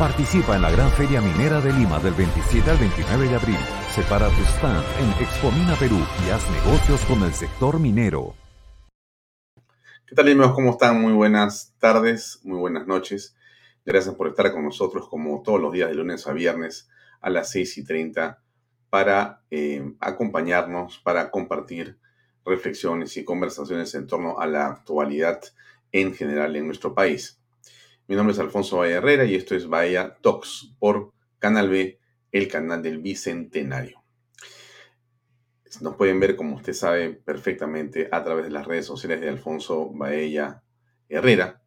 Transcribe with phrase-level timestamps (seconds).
[0.00, 3.58] Participa en la Gran Feria Minera de Lima del 27 al 29 de abril.
[3.94, 8.34] Separa tu stand en Expomina Perú y haz negocios con el sector minero.
[10.06, 10.54] ¿Qué tal amigos?
[10.54, 11.02] ¿Cómo están?
[11.02, 13.36] Muy buenas tardes, muy buenas noches.
[13.84, 16.88] Gracias por estar con nosotros como todos los días de lunes a viernes
[17.20, 18.42] a las 6 y 30
[18.88, 21.98] para eh, acompañarnos, para compartir
[22.46, 25.42] reflexiones y conversaciones en torno a la actualidad
[25.92, 27.39] en general en nuestro país.
[28.10, 32.00] Mi nombre es Alfonso Valle Herrera y esto es Bahía Talks por Canal B,
[32.32, 34.02] el canal del Bicentenario.
[35.80, 39.90] Nos pueden ver, como usted sabe perfectamente, a través de las redes sociales de Alfonso
[39.90, 40.64] Baella
[41.08, 41.62] Herrera.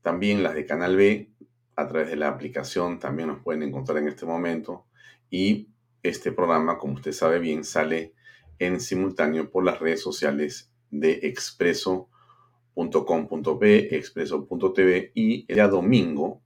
[0.00, 1.34] También las de Canal B,
[1.76, 4.86] a través de la aplicación, también nos pueden encontrar en este momento.
[5.28, 5.68] Y
[6.02, 8.14] este programa, como usted sabe bien, sale
[8.58, 12.08] en simultáneo por las redes sociales de Expreso
[12.78, 16.42] .com.p, expreso.tv y el día domingo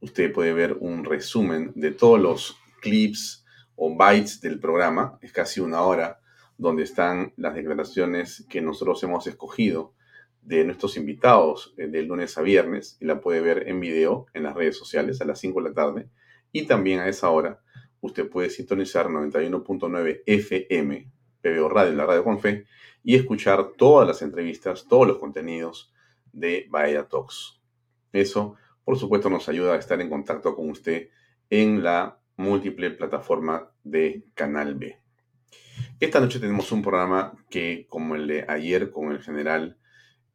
[0.00, 3.44] usted puede ver un resumen de todos los clips
[3.76, 6.20] o bytes del programa, es casi una hora,
[6.56, 9.94] donde están las declaraciones que nosotros hemos escogido
[10.42, 14.44] de nuestros invitados eh, de lunes a viernes y la puede ver en video en
[14.44, 16.08] las redes sociales a las 5 de la tarde.
[16.50, 17.60] Y también a esa hora
[18.00, 22.66] usted puede sintonizar 91.9 FM, PBO Radio, la radio con fe,
[23.02, 25.92] y escuchar todas las entrevistas, todos los contenidos
[26.32, 27.60] de Bahía Talks.
[28.12, 31.08] Eso, por supuesto, nos ayuda a estar en contacto con usted
[31.50, 34.98] en la múltiple plataforma de Canal B.
[36.00, 39.78] Esta noche tenemos un programa que, como el de ayer con el general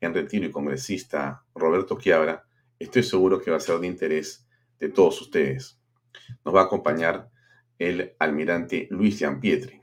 [0.02, 2.46] en retiro y congresista Roberto Quiabra,
[2.80, 4.46] estoy seguro que va a ser de interés
[4.80, 5.80] de todos ustedes.
[6.44, 7.30] Nos va a acompañar
[7.80, 9.83] el almirante Luis Gianpietri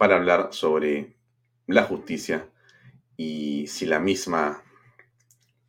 [0.00, 1.14] para hablar sobre
[1.66, 2.48] la justicia
[3.18, 4.62] y si la misma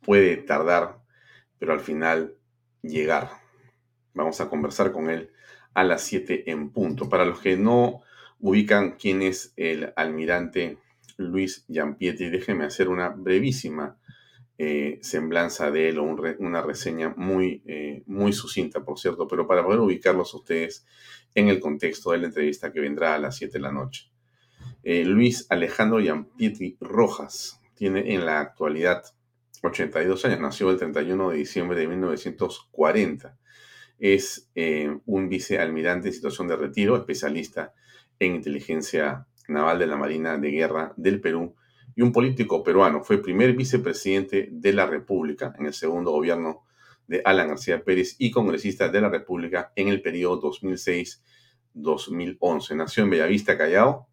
[0.00, 1.02] puede tardar,
[1.58, 2.38] pero al final
[2.80, 3.28] llegar.
[4.14, 5.32] Vamos a conversar con él
[5.74, 7.10] a las 7 en punto.
[7.10, 8.00] Para los que no
[8.40, 10.78] ubican quién es el almirante
[11.18, 13.98] Luis Giampietri, déjenme hacer una brevísima
[14.56, 19.62] eh, semblanza de él o una reseña muy, eh, muy sucinta, por cierto, pero para
[19.62, 20.86] poder ubicarlos ustedes
[21.34, 24.11] en el contexto de la entrevista que vendrá a las 7 de la noche.
[24.82, 29.04] Eh, Luis Alejandro Yampietri Rojas tiene en la actualidad
[29.62, 33.38] 82 años, nació el 31 de diciembre de 1940.
[33.98, 37.72] Es eh, un vicealmirante en situación de retiro, especialista
[38.18, 41.54] en inteligencia naval de la Marina de Guerra del Perú
[41.94, 43.04] y un político peruano.
[43.04, 46.64] Fue primer vicepresidente de la República en el segundo gobierno
[47.06, 52.76] de Alan García Pérez y congresista de la República en el periodo 2006-2011.
[52.76, 54.08] Nació en Bellavista, Callao,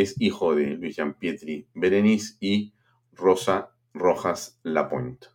[0.00, 2.72] es hijo de Luis Jean Pietri Berenice y
[3.12, 5.28] Rosa Rojas Lapointe.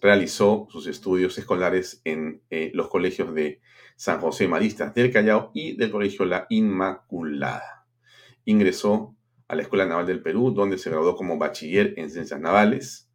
[0.00, 3.60] Realizó sus estudios escolares en eh, los colegios de
[3.96, 7.86] San José Maristas del Callao y del Colegio La Inmaculada.
[8.44, 9.16] Ingresó
[9.48, 13.10] a la Escuela Naval del Perú, donde se graduó como bachiller en ciencias navales.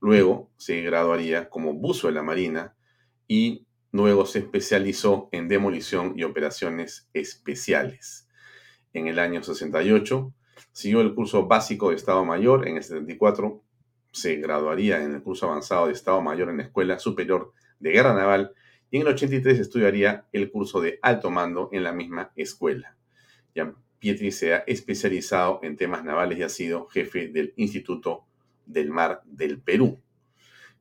[0.00, 2.74] Luego se graduaría como buzo de la Marina
[3.28, 8.28] y luego se especializó en demolición y operaciones especiales.
[8.92, 10.34] En el año 68
[10.72, 12.66] Siguió el curso básico de Estado Mayor.
[12.66, 13.62] En el 74
[14.12, 18.14] se graduaría en el curso avanzado de Estado Mayor en la Escuela Superior de Guerra
[18.14, 18.52] Naval
[18.90, 22.96] y en el 83 estudiaría el curso de alto mando en la misma escuela.
[23.54, 28.24] Jan Pietri se ha especializado en temas navales y ha sido jefe del Instituto
[28.66, 30.00] del Mar del Perú.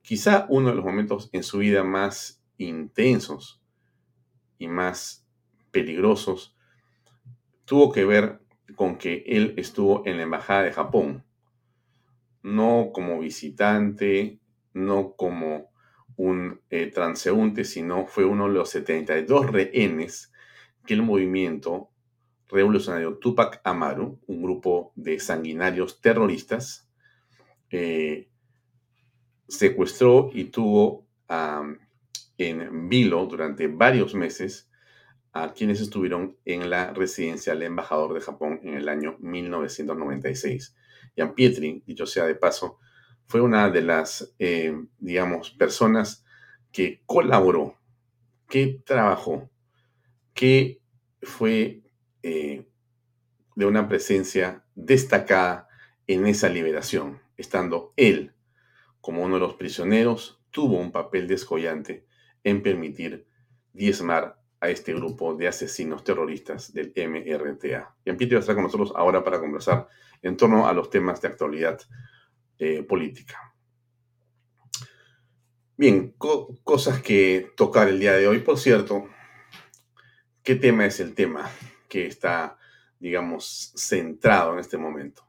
[0.01, 3.61] Quizá uno de los momentos en su vida más intensos
[4.57, 5.25] y más
[5.71, 6.55] peligrosos
[7.65, 8.39] tuvo que ver
[8.75, 11.23] con que él estuvo en la Embajada de Japón,
[12.43, 14.39] no como visitante,
[14.73, 15.71] no como
[16.15, 20.31] un eh, transeúnte, sino fue uno de los 72 rehenes
[20.85, 21.89] que el movimiento
[22.49, 26.89] revolucionario Tupac Amaru, un grupo de sanguinarios terroristas,
[27.69, 28.29] eh,
[29.47, 31.07] secuestró y tuvo
[32.37, 34.68] en vilo durante varios meses
[35.31, 40.75] a quienes estuvieron en la residencia del embajador de Japón en el año 1996.
[41.15, 42.79] Jan Pietri, dicho sea de paso,
[43.25, 46.25] fue una de las, eh, digamos, personas
[46.71, 47.77] que colaboró,
[48.47, 49.49] que trabajó,
[50.33, 50.81] que
[51.21, 51.83] fue
[52.23, 52.67] eh,
[53.55, 55.67] de una presencia destacada
[56.07, 58.33] en esa liberación, estando él
[59.01, 62.05] como uno de los prisioneros, tuvo un papel descollante
[62.43, 63.27] en permitir
[63.73, 67.95] diezmar a este grupo de asesinos terroristas del MRTA.
[68.03, 69.87] Y Pietri va a estar con nosotros ahora para conversar
[70.21, 71.79] en torno a los temas de actualidad
[72.57, 73.53] eh, política.
[75.77, 78.39] Bien, cosas que tocar el día de hoy.
[78.39, 79.07] Por cierto,
[80.43, 81.49] ¿qué tema es el tema
[81.87, 82.57] que está,
[82.99, 85.23] digamos, centrado en este momento?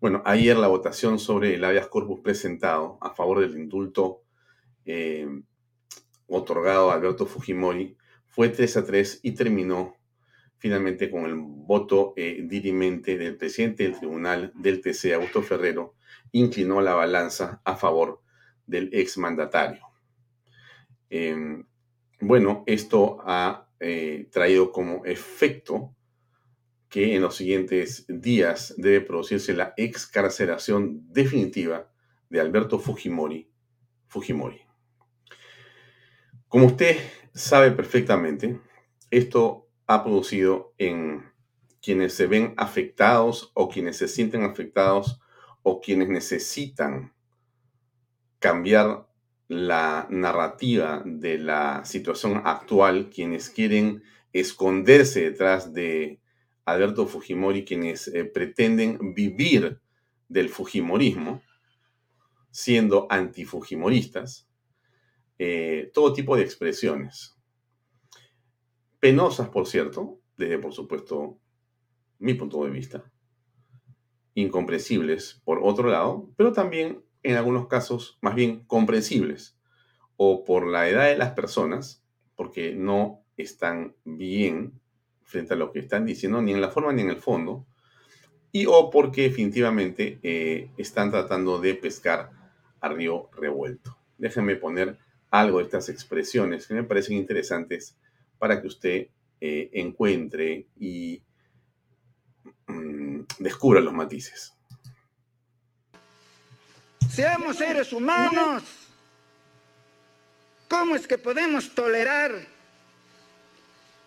[0.00, 4.22] Bueno, ayer la votación sobre el habeas corpus presentado a favor del indulto
[4.86, 5.28] eh,
[6.26, 7.96] otorgado a Alberto Fujimori
[8.32, 9.94] fue 3 a 3 y terminó
[10.56, 15.96] finalmente con el voto eh, dirimente del presidente del tribunal del TC, Augusto Ferrero,
[16.32, 18.22] inclinó la balanza a favor
[18.66, 19.86] del exmandatario.
[21.10, 21.62] Eh,
[22.20, 25.94] bueno, esto ha eh, traído como efecto
[26.88, 31.90] que en los siguientes días debe producirse la excarcelación definitiva
[32.30, 33.50] de Alberto Fujimori.
[34.06, 34.62] Fujimori.
[36.48, 36.96] Como usted
[37.34, 38.60] sabe perfectamente,
[39.10, 41.30] esto ha producido en
[41.80, 45.20] quienes se ven afectados o quienes se sienten afectados
[45.62, 47.12] o quienes necesitan
[48.38, 49.08] cambiar
[49.48, 56.20] la narrativa de la situación actual, quienes quieren esconderse detrás de
[56.64, 59.80] Alberto Fujimori, quienes eh, pretenden vivir
[60.28, 61.42] del Fujimorismo,
[62.50, 64.48] siendo antifujimoristas,
[65.44, 67.36] eh, todo tipo de expresiones.
[69.00, 71.40] Penosas, por cierto, desde, por supuesto,
[72.20, 73.10] mi punto de vista.
[74.34, 79.58] Incomprensibles, por otro lado, pero también en algunos casos más bien comprensibles,
[80.16, 82.04] o por la edad de las personas,
[82.36, 84.80] porque no están bien
[85.22, 87.66] frente a lo que están diciendo, ni en la forma ni en el fondo,
[88.52, 92.30] y o porque definitivamente eh, están tratando de pescar
[92.80, 93.98] a río revuelto.
[94.18, 94.98] Déjenme poner
[95.32, 97.96] algo de estas expresiones que me parecen interesantes
[98.38, 99.08] para que usted
[99.40, 101.22] eh, encuentre y
[102.66, 104.52] mm, descubra los matices.
[107.10, 108.62] Seamos seres humanos.
[110.68, 112.46] ¿Cómo es que podemos tolerar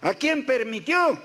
[0.01, 1.19] a quien permitió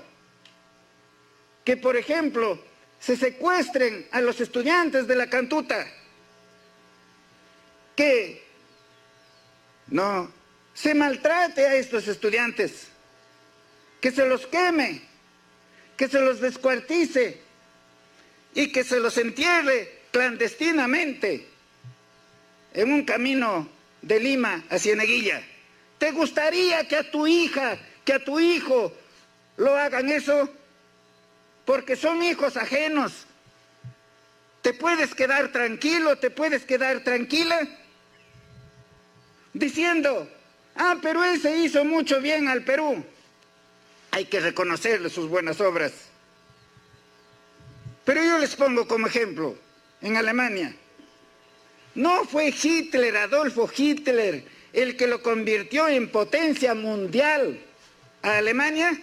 [1.63, 2.59] que, por ejemplo,
[2.99, 5.85] se secuestren a los estudiantes de la cantuta?
[7.95, 8.50] Que
[9.91, 10.31] no,
[10.73, 12.87] se maltrate a estos estudiantes,
[13.99, 15.01] que se los queme,
[15.97, 17.39] que se los descuartice
[18.55, 21.47] y que se los entierre clandestinamente
[22.73, 23.69] en un camino
[24.01, 25.43] de Lima a Cieneguilla.
[25.99, 28.93] ¿Te gustaría que a tu hija, que a tu hijo
[29.57, 30.49] lo hagan eso?
[31.65, 33.25] Porque son hijos ajenos.
[34.61, 36.17] ¿Te puedes quedar tranquilo?
[36.17, 37.67] ¿Te puedes quedar tranquila?
[39.53, 40.29] Diciendo,
[40.75, 43.03] ah, pero él se hizo mucho bien al Perú.
[44.11, 45.93] Hay que reconocerle sus buenas obras.
[48.05, 49.55] Pero yo les pongo como ejemplo,
[50.01, 50.75] en Alemania,
[51.95, 54.43] no fue Hitler, Adolfo Hitler,
[54.73, 57.59] el que lo convirtió en potencia mundial
[58.21, 58.97] a Alemania,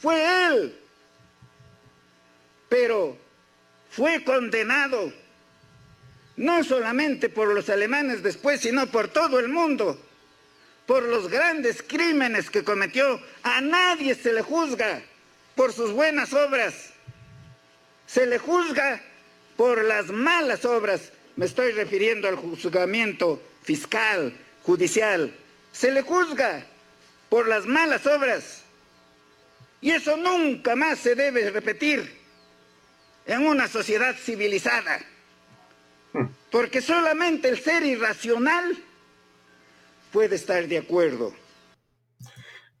[0.00, 0.78] fue él.
[2.68, 3.16] Pero
[3.90, 5.12] fue condenado
[6.40, 10.00] no solamente por los alemanes después, sino por todo el mundo,
[10.86, 13.20] por los grandes crímenes que cometió.
[13.42, 15.02] A nadie se le juzga
[15.54, 16.94] por sus buenas obras,
[18.06, 19.02] se le juzga
[19.58, 21.12] por las malas obras.
[21.36, 24.32] Me estoy refiriendo al juzgamiento fiscal,
[24.62, 25.34] judicial.
[25.72, 26.64] Se le juzga
[27.28, 28.62] por las malas obras.
[29.82, 32.18] Y eso nunca más se debe repetir
[33.26, 35.04] en una sociedad civilizada.
[36.50, 38.76] Porque solamente el ser irracional
[40.12, 41.32] puede estar de acuerdo.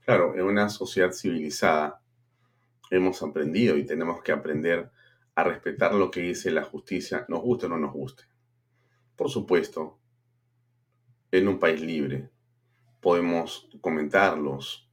[0.04, 2.02] Claro, en una sociedad civilizada
[2.90, 4.90] hemos aprendido y tenemos que aprender
[5.34, 8.24] a respetar lo que dice la justicia, nos guste o no nos guste.
[9.14, 9.98] Por supuesto,
[11.30, 12.30] en un país libre
[13.00, 14.90] podemos comentar los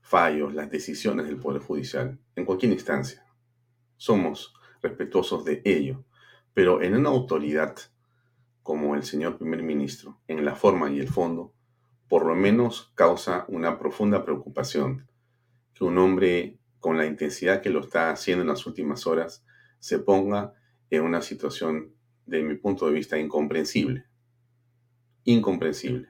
[0.00, 3.26] fallos, las decisiones del Poder Judicial en cualquier instancia.
[3.96, 6.04] Somos respetuosos de ello,
[6.54, 7.76] pero en una autoridad
[8.62, 11.54] como el señor primer ministro, en la forma y el fondo,
[12.08, 15.08] por lo menos causa una profunda preocupación
[15.74, 19.44] que un hombre con la intensidad que lo está haciendo en las últimas horas
[19.78, 20.54] se ponga
[20.90, 21.94] en una situación,
[22.26, 24.04] de mi punto de vista, incomprensible.
[25.24, 26.08] Incomprensible.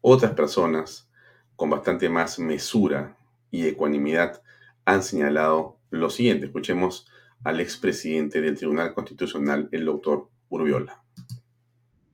[0.00, 1.10] Otras personas
[1.56, 3.18] con bastante más mesura
[3.50, 4.42] y ecuanimidad
[4.84, 6.46] han señalado lo siguiente.
[6.46, 7.06] Escuchemos
[7.44, 11.02] al expresidente del Tribunal Constitucional, el doctor Urbiola.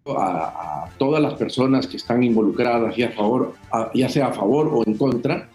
[0.06, 3.54] A, todas las personas que están involucradas, ya, a favor,
[3.92, 5.49] ya sea a favor o en contra,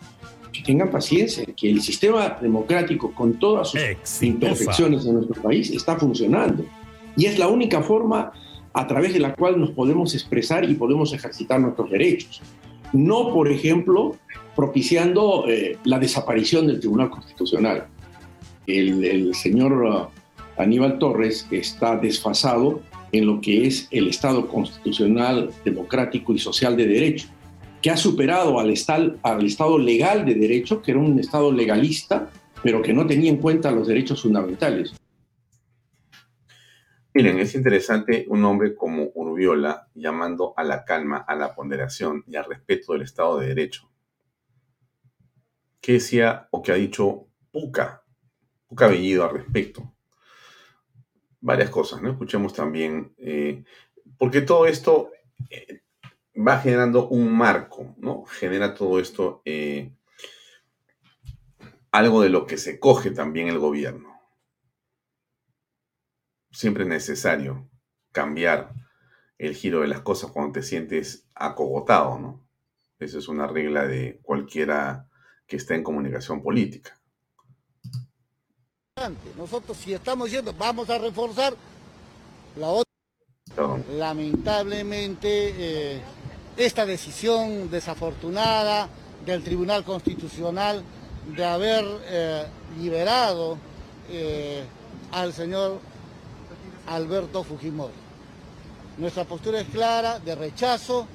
[0.52, 5.96] que tengan paciencia, que el sistema democrático, con todas sus imperfecciones en nuestro país, está
[5.98, 6.66] funcionando.
[7.16, 8.34] Y es la única forma
[8.74, 12.42] a través de la cual nos podemos expresar y podemos ejercitar nuestros derechos.
[12.94, 14.18] No, por ejemplo,
[14.56, 17.88] propiciando eh, la desaparición del Tribunal Constitucional.
[18.68, 26.34] El, señor uh, Aníbal Torres está desfasado en lo que es el Estado constitucional, democrático
[26.34, 27.28] y social de derecho
[27.82, 28.74] que ha superado al,
[29.24, 32.30] al Estado legal de derecho, que era un Estado legalista,
[32.64, 34.94] pero que no tenía en cuenta los derechos fundamentales.
[37.14, 42.36] Miren, es interesante un hombre como Urbiola llamando a la calma, a la ponderación y
[42.38, 43.90] al respeto del Estado de Derecho.
[45.82, 48.01] ¿Qué decía o qué ha dicho Puca?
[48.72, 49.94] Puca Bellido al respecto.
[51.42, 52.12] Varias cosas, ¿no?
[52.12, 53.66] Escuchemos también, eh,
[54.18, 55.12] porque todo esto
[55.50, 55.82] eh,
[56.38, 58.24] va generando un marco, ¿no?
[58.24, 59.92] Genera todo esto eh,
[61.92, 64.22] algo de lo que se coge también el gobierno.
[66.50, 67.70] Siempre es necesario
[68.14, 68.72] cambiar
[69.38, 72.48] el giro de las cosas cuando te sientes acogotado, ¿no?
[73.00, 75.10] Esa es una regla de cualquiera
[75.46, 77.01] que esté en comunicación política.
[79.36, 81.56] Nosotros si estamos diciendo vamos a reforzar
[82.56, 86.02] la otra, lamentablemente eh,
[86.56, 88.90] esta decisión desafortunada
[89.26, 90.84] del Tribunal Constitucional
[91.36, 92.46] de haber eh,
[92.80, 93.58] liberado
[94.10, 94.64] eh,
[95.12, 95.80] al señor
[96.88, 97.94] Alberto Fujimori.
[98.98, 101.08] Nuestra postura es clara, de rechazo,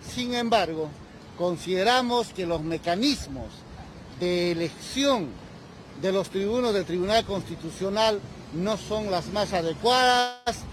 [0.00, 0.88] sin embargo,
[1.36, 3.48] consideramos que los mecanismos
[4.18, 5.43] de elección
[6.00, 8.20] de los tribunos del Tribunal Constitucional
[8.54, 10.64] no son las más adecuadas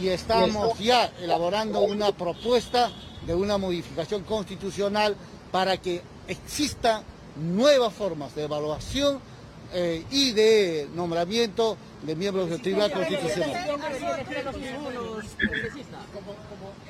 [0.00, 2.90] y estamos ya elaborando una propuesta
[3.26, 5.16] de una modificación constitucional
[5.50, 7.02] para que existan
[7.36, 9.20] nuevas formas de evaluación
[9.72, 13.50] eh, y de nombramiento de miembros del Tribunal Constitucional.
[13.66, 13.82] Como,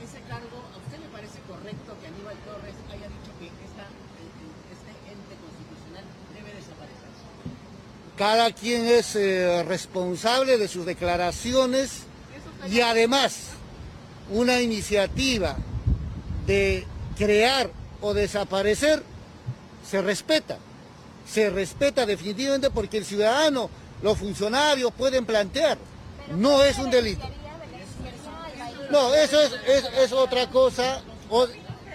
[0.02, 5.34] ese cargo, ¿a usted le parece correcto que Aníbal Torres haya dicho que este ente
[5.40, 6.04] constitucional
[6.36, 7.08] debe desaparecer?
[8.16, 12.04] Cada quien es eh, responsable de sus declaraciones
[12.70, 13.48] y además
[14.30, 15.56] una iniciativa
[16.46, 17.70] de crear
[18.00, 19.02] o desaparecer
[19.88, 20.58] se respeta.
[21.28, 23.68] Se respeta definitivamente porque el ciudadano,
[24.02, 25.76] los funcionarios pueden plantear.
[26.30, 27.28] No es un delito.
[28.90, 31.02] No, eso es, es, otra cosa,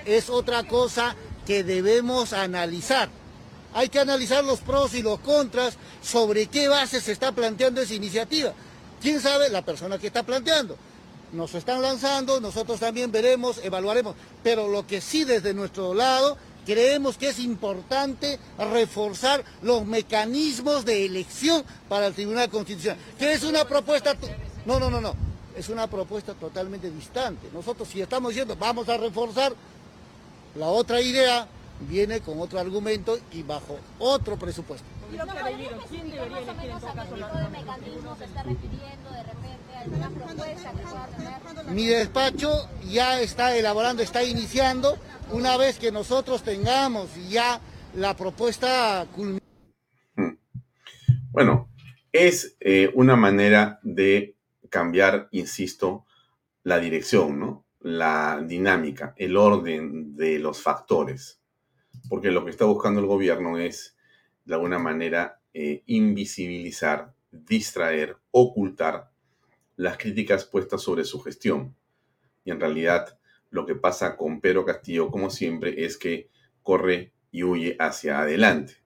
[0.06, 3.10] es otra cosa que debemos analizar.
[3.74, 7.94] Hay que analizar los pros y los contras sobre qué base se está planteando esa
[7.94, 8.54] iniciativa.
[9.02, 9.50] ¿Quién sabe?
[9.50, 10.78] La persona que está planteando
[11.34, 17.18] nos están lanzando, nosotros también veremos, evaluaremos, pero lo que sí desde nuestro lado creemos
[17.18, 23.66] que es importante reforzar los mecanismos de elección para el Tribunal Constitucional, que es una
[23.66, 24.16] propuesta...
[24.66, 25.16] No, no, no, no,
[25.56, 27.48] es una propuesta totalmente distante.
[27.52, 29.54] Nosotros si estamos diciendo vamos a reforzar,
[30.56, 31.48] la otra idea
[31.90, 34.88] viene con otro argumento y bajo otro presupuesto.
[35.10, 40.10] ¿Quién debería elegir en todo caso de mecanismos se está refiriendo de repente a alguna
[40.10, 41.74] propuesta que pueda tener?
[41.74, 44.98] Mi despacho ya está elaborando, está iniciando,
[45.32, 47.60] una vez que nosotros tengamos ya
[47.96, 49.46] la propuesta culminada.
[50.16, 50.38] Hmm.
[51.32, 51.70] Bueno,
[52.12, 54.36] es eh, una manera de
[54.70, 56.06] cambiar, insisto,
[56.64, 57.66] la dirección, ¿no?
[57.82, 61.41] La dinámica, el orden de los factores.
[62.12, 63.96] Porque lo que está buscando el gobierno es
[64.44, 69.10] de alguna manera eh, invisibilizar, distraer, ocultar
[69.78, 71.74] las críticas puestas sobre su gestión.
[72.44, 73.18] Y en realidad
[73.50, 76.30] lo que pasa con Pedro Castillo, como siempre, es que
[76.64, 78.84] corre y huye hacia adelante.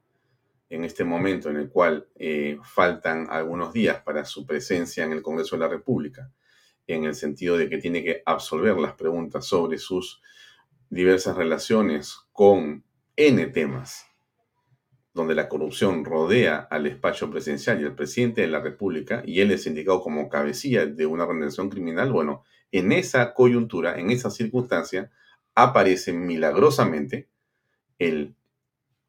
[0.69, 5.23] En este momento en el cual eh, faltan algunos días para su presencia en el
[5.23, 6.31] Congreso de la República,
[6.85, 10.21] en el sentido de que tiene que absolver las preguntas sobre sus
[10.91, 12.85] diversas relaciones con
[13.17, 14.05] N temas,
[15.13, 19.51] donde la corrupción rodea al despacho presidencial y al presidente de la República, y él
[19.51, 25.11] es indicado como cabecilla de una organización criminal, bueno, en esa coyuntura, en esa circunstancia,
[25.53, 27.29] aparece milagrosamente
[27.99, 28.35] el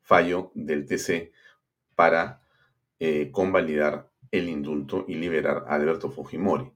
[0.02, 1.32] fallo del TC
[1.96, 2.42] para
[3.00, 6.70] eh, convalidar el indulto y liberar a Alberto Fujimori.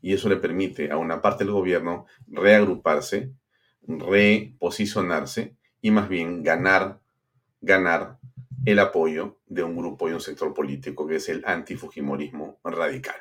[0.00, 3.32] Y eso le permite a una parte del gobierno reagruparse,
[3.88, 7.00] reposicionarse y más bien ganar,
[7.60, 8.18] ganar
[8.64, 13.16] el apoyo de un grupo y un sector político que es el antifujimorismo radical.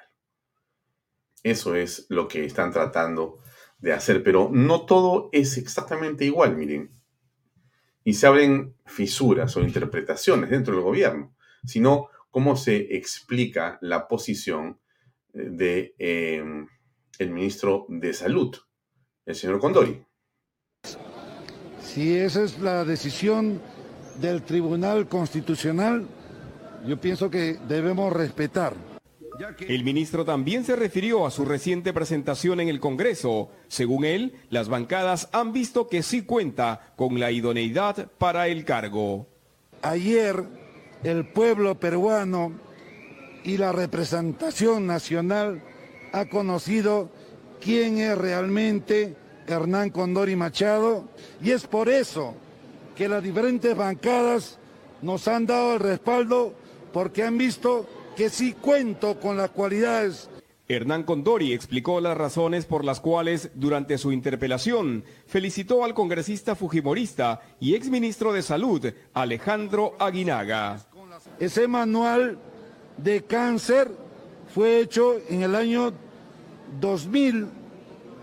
[1.43, 3.39] Eso es lo que están tratando
[3.79, 6.91] de hacer, pero no todo es exactamente igual, miren.
[8.03, 14.79] Y se abren fisuras o interpretaciones dentro del gobierno, sino cómo se explica la posición
[15.33, 16.43] eh, de eh,
[17.17, 18.55] el ministro de Salud,
[19.25, 20.05] el señor Condori.
[21.93, 23.59] Si esa es la decisión
[24.21, 26.07] del Tribunal Constitucional,
[26.87, 28.75] yo pienso que debemos respetar.
[29.67, 33.49] El ministro también se refirió a su reciente presentación en el Congreso.
[33.67, 39.27] Según él, las bancadas han visto que sí cuenta con la idoneidad para el cargo.
[39.81, 40.45] Ayer
[41.03, 42.53] el pueblo peruano
[43.43, 45.61] y la representación nacional
[46.13, 47.11] ha conocido
[47.59, 51.05] quién es realmente Hernán Condori Machado
[51.41, 52.35] y es por eso
[52.95, 54.57] que las diferentes bancadas
[55.01, 56.53] nos han dado el respaldo
[56.93, 60.29] porque han visto que sí cuento con las cualidades.
[60.67, 67.41] Hernán Condori explicó las razones por las cuales durante su interpelación felicitó al congresista fujimorista
[67.59, 70.79] y exministro de Salud, Alejandro Aguinaga.
[71.39, 72.39] Ese manual
[72.97, 73.91] de cáncer
[74.53, 75.91] fue hecho en el año
[76.79, 77.47] 2000,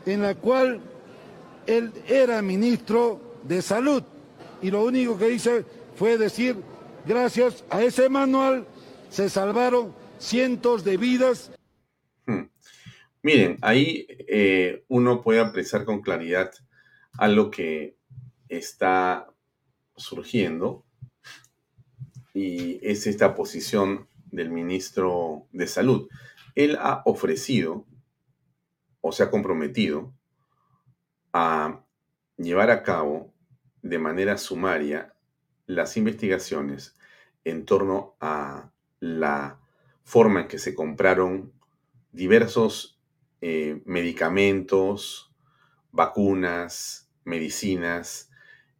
[0.06, 0.80] en la cual
[1.68, 4.02] él era ministro de Salud
[4.62, 6.56] y lo único que hice fue decir,
[7.06, 8.66] gracias a ese manual
[9.10, 11.52] se salvaron cientos de vidas.
[12.24, 12.44] Hmm.
[13.22, 16.50] Miren, ahí eh, uno puede apreciar con claridad
[17.12, 17.96] algo que
[18.48, 19.28] está
[19.94, 20.84] surgiendo
[22.32, 26.08] y es esta posición del ministro de Salud.
[26.54, 27.84] Él ha ofrecido
[29.02, 30.14] o se ha comprometido
[31.32, 31.84] a
[32.36, 33.32] llevar a cabo
[33.82, 35.14] de manera sumaria
[35.66, 36.94] las investigaciones
[37.44, 39.60] en torno a la
[40.04, 41.52] forma en que se compraron
[42.12, 42.98] diversos
[43.40, 45.32] eh, medicamentos,
[45.92, 48.28] vacunas, medicinas,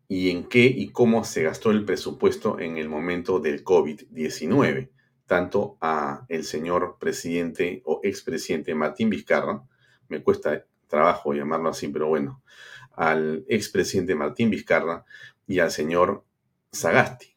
[0.09, 4.89] y en qué y cómo se gastó el presupuesto en el momento del COVID-19,
[5.27, 9.63] tanto a el señor presidente o expresidente Martín Vizcarra,
[10.09, 12.42] me cuesta trabajo llamarlo así, pero bueno,
[12.92, 15.05] al expresidente Martín Vizcarra
[15.46, 16.24] y al señor
[16.72, 17.37] Sagasti.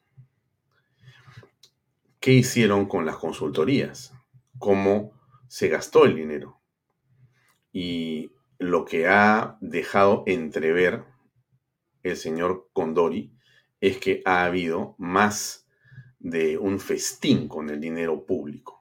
[2.19, 4.13] ¿Qué hicieron con las consultorías?
[4.57, 5.11] ¿Cómo
[5.47, 6.59] se gastó el dinero?
[7.71, 11.03] Y lo que ha dejado entrever
[12.03, 13.33] el señor Condori
[13.79, 15.67] es que ha habido más
[16.19, 18.80] de un festín con el dinero público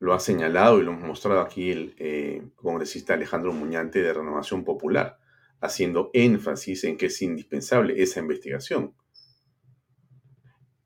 [0.00, 4.64] lo ha señalado y lo hemos mostrado aquí el eh, congresista Alejandro Muñante de Renovación
[4.64, 5.18] Popular,
[5.60, 8.94] haciendo énfasis en que es indispensable esa investigación.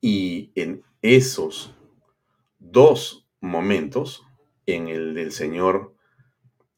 [0.01, 1.75] Y en esos
[2.59, 4.27] dos momentos,
[4.67, 5.95] en el del señor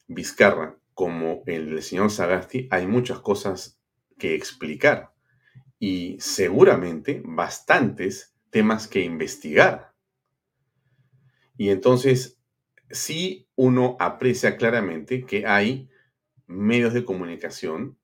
[0.06, 3.80] Vizcarra como el del señor Sagasti, hay muchas cosas
[4.18, 5.12] que explicar
[5.78, 9.95] y seguramente bastantes temas que investigar.
[11.56, 12.40] Y entonces,
[12.90, 15.88] sí uno aprecia claramente que hay
[16.46, 17.98] medios de comunicación,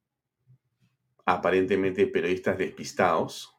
[1.25, 3.53] aparentemente periodistas despistados,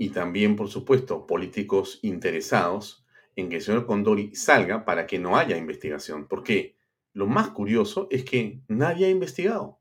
[0.00, 3.04] y también, por supuesto, políticos interesados
[3.36, 6.26] en que el señor Condori salga para que no haya investigación.
[6.26, 6.74] Porque
[7.12, 9.78] lo más curioso es que nadie ha investigado.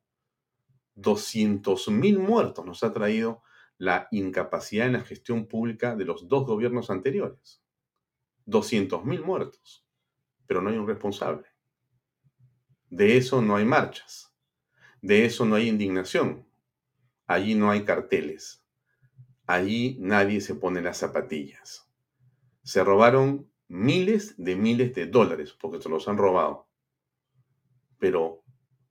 [0.97, 3.43] 200.000 muertos nos ha traído
[3.77, 7.61] la incapacidad en la gestión pública de los dos gobiernos anteriores.
[8.49, 9.85] 200.000 muertos,
[10.47, 11.47] pero no hay un responsable.
[12.89, 14.33] De eso no hay marchas,
[15.01, 16.47] de eso no hay indignación,
[17.27, 18.65] allí no hay carteles,
[19.45, 21.87] allí nadie se pone las zapatillas.
[22.63, 26.67] Se robaron miles de miles de dólares porque se los han robado.
[27.99, 28.43] Pero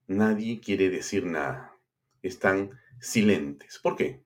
[0.06, 1.76] nadie quiere decir nada.
[2.22, 3.78] Están silentes.
[3.78, 4.24] ¿Por qué?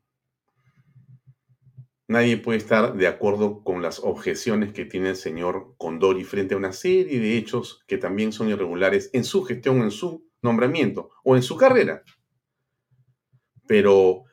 [2.12, 6.58] Nadie puede estar de acuerdo con las objeciones que tiene el señor Condori frente a
[6.58, 11.36] una serie de hechos que también son irregulares en su gestión, en su nombramiento o
[11.36, 12.02] en su carrera.
[13.66, 14.24] Pero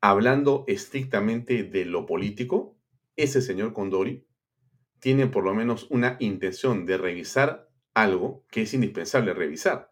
[0.00, 2.78] hablando estrictamente de lo político,
[3.14, 4.26] ese señor Condori
[4.98, 9.90] tiene por lo menos una intención de revisar algo que es indispensable revisar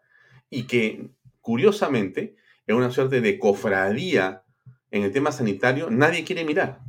[0.49, 4.43] y que, curiosamente, en una suerte de cofradía
[4.89, 6.81] en el tema sanitario, nadie quiere mirar.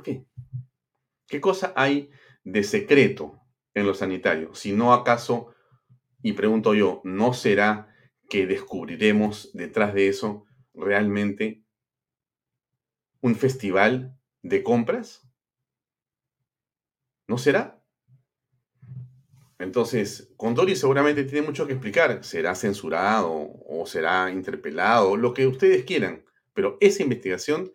[0.00, 0.24] ¿Por qué?
[1.26, 2.10] ¿Qué cosa hay
[2.42, 3.38] de secreto
[3.74, 4.54] en lo sanitario?
[4.54, 5.54] Si no acaso,
[6.22, 7.94] y pregunto yo, ¿no será
[8.30, 11.66] que descubriremos detrás de eso realmente
[13.20, 15.30] un festival de compras?
[17.28, 17.84] ¿No será?
[19.58, 22.24] Entonces, Condori seguramente tiene mucho que explicar.
[22.24, 26.24] Será censurado o será interpelado, lo que ustedes quieran.
[26.54, 27.70] Pero esa investigación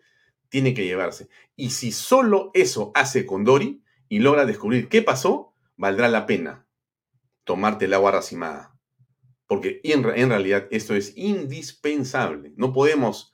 [0.48, 1.28] tiene que llevarse.
[1.56, 6.66] Y si solo eso hace Condori y logra descubrir qué pasó, valdrá la pena
[7.44, 8.76] tomarte el agua racimada.
[9.46, 12.52] Porque en, en realidad esto es indispensable.
[12.56, 13.32] No podemos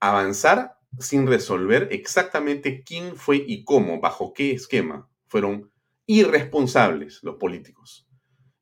[0.00, 5.70] avanzar sin resolver exactamente quién fue y cómo, bajo qué esquema fueron
[6.06, 8.08] irresponsables los políticos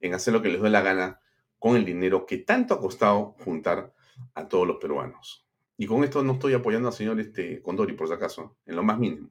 [0.01, 1.21] en hacer lo que les da la gana
[1.59, 3.95] con el dinero que tanto ha costado juntar
[4.35, 5.44] a todos los peruanos.
[5.77, 8.83] Y con esto no estoy apoyando al señor este, Condori, por si acaso, en lo
[8.83, 9.31] más mínimo.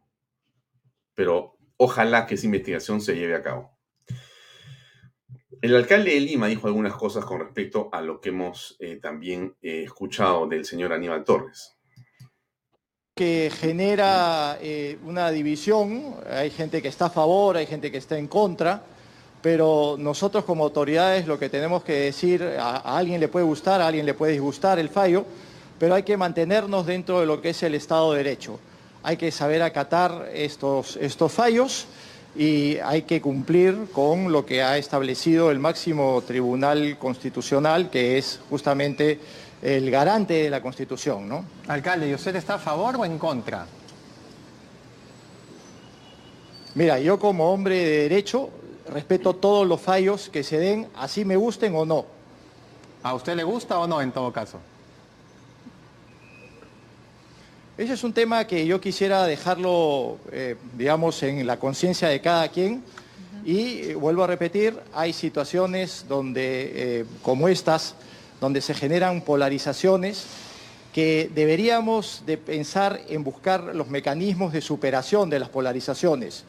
[1.15, 3.71] Pero ojalá que esa investigación se lleve a cabo.
[5.61, 9.55] El alcalde de Lima dijo algunas cosas con respecto a lo que hemos eh, también
[9.61, 11.77] eh, escuchado del señor Aníbal Torres
[13.15, 18.17] que genera eh, una división, hay gente que está a favor, hay gente que está
[18.17, 18.81] en contra,
[19.39, 23.87] pero nosotros como autoridades lo que tenemos que decir, a, alguien le puede gustar, a
[23.87, 25.25] alguien le puede disgustar el fallo,
[25.79, 28.59] pero hay que mantenernos dentro de lo que es el Estado de Derecho.
[29.03, 31.87] Hay que saber acatar estos, estos fallos
[32.35, 38.39] y hay que cumplir con lo que ha establecido el máximo tribunal constitucional, que es
[38.49, 39.19] justamente
[39.61, 41.45] el garante de la Constitución, ¿no?
[41.67, 43.65] Alcalde, ¿y usted está a favor o en contra?
[46.75, 48.49] Mira, yo como hombre de derecho
[48.89, 52.05] respeto todos los fallos que se den, así me gusten o no.
[53.03, 54.59] ¿A usted le gusta o no en todo caso?
[57.75, 62.47] Ese es un tema que yo quisiera dejarlo, eh, digamos, en la conciencia de cada
[62.49, 62.83] quien.
[63.43, 67.95] Y eh, vuelvo a repetir, hay situaciones donde, eh, como estas,
[68.39, 70.27] donde se generan polarizaciones
[70.93, 76.43] que deberíamos de pensar en buscar los mecanismos de superación de las polarizaciones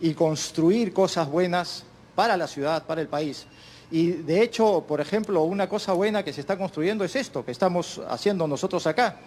[0.00, 3.44] y construir cosas buenas para la ciudad, para el país.
[3.90, 7.52] Y de hecho, por ejemplo, una cosa buena que se está construyendo es esto que
[7.52, 9.18] estamos haciendo nosotros acá.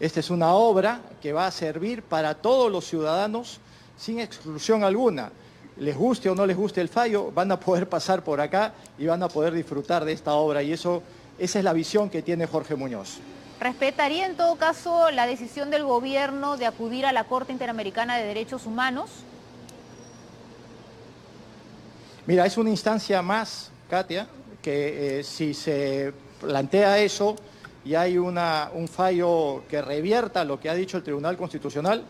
[0.00, 3.60] Esta es una obra que va a servir para todos los ciudadanos
[3.98, 5.30] sin exclusión alguna.
[5.76, 9.06] Les guste o no les guste el fallo, van a poder pasar por acá y
[9.06, 10.62] van a poder disfrutar de esta obra.
[10.62, 11.02] Y eso
[11.38, 13.18] esa es la visión que tiene Jorge Muñoz.
[13.60, 18.24] ¿Respetaría en todo caso la decisión del gobierno de acudir a la Corte Interamericana de
[18.24, 19.10] Derechos Humanos?
[22.26, 24.28] Mira, es una instancia más, Katia,
[24.62, 27.36] que eh, si se plantea eso
[27.84, 32.04] y hay una, un fallo que revierta lo que ha dicho el Tribunal Constitucional,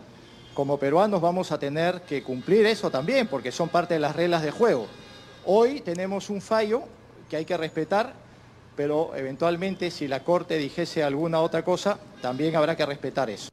[0.54, 4.42] como peruanos vamos a tener que cumplir eso también, porque son parte de las reglas
[4.42, 4.86] de juego.
[5.44, 6.82] Hoy tenemos un fallo
[7.28, 8.14] que hay que respetar
[8.80, 13.50] pero eventualmente si la Corte dijese alguna otra cosa, también habrá que respetar eso.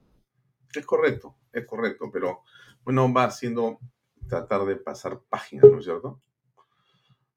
[0.74, 2.44] Es correcto, es correcto, pero
[2.86, 3.78] bueno, va haciendo
[4.30, 6.22] tratar de pasar páginas, ¿no es cierto?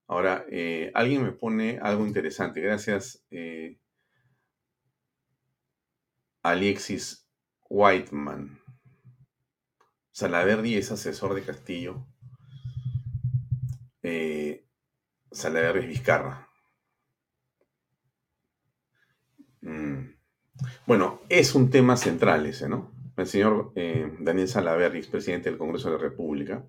[0.06, 2.60] Ahora, eh, alguien me pone algo interesante.
[2.60, 3.76] Gracias, eh,
[6.42, 7.28] Alexis
[7.68, 8.60] Whiteman.
[10.10, 12.06] Salaverdi es asesor de Castillo.
[14.02, 14.66] Eh,
[15.30, 16.48] Salaverdi es Vizcarra.
[19.62, 20.14] Mm.
[20.86, 22.92] Bueno, es un tema central ese, ¿no?
[23.16, 26.66] El señor eh, Daniel Salaverry, presidente del Congreso de la República,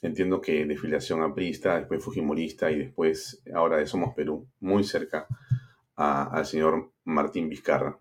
[0.00, 5.26] entiendo que de filiación aprista, después fujimorista y después ahora de Somos Perú, muy cerca
[5.96, 7.98] al señor Martín Vizcarra.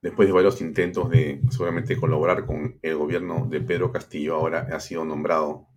[0.00, 4.80] Después de varios intentos de seguramente colaborar con el gobierno de Pedro Castillo, ahora ha
[4.80, 5.68] sido nombrado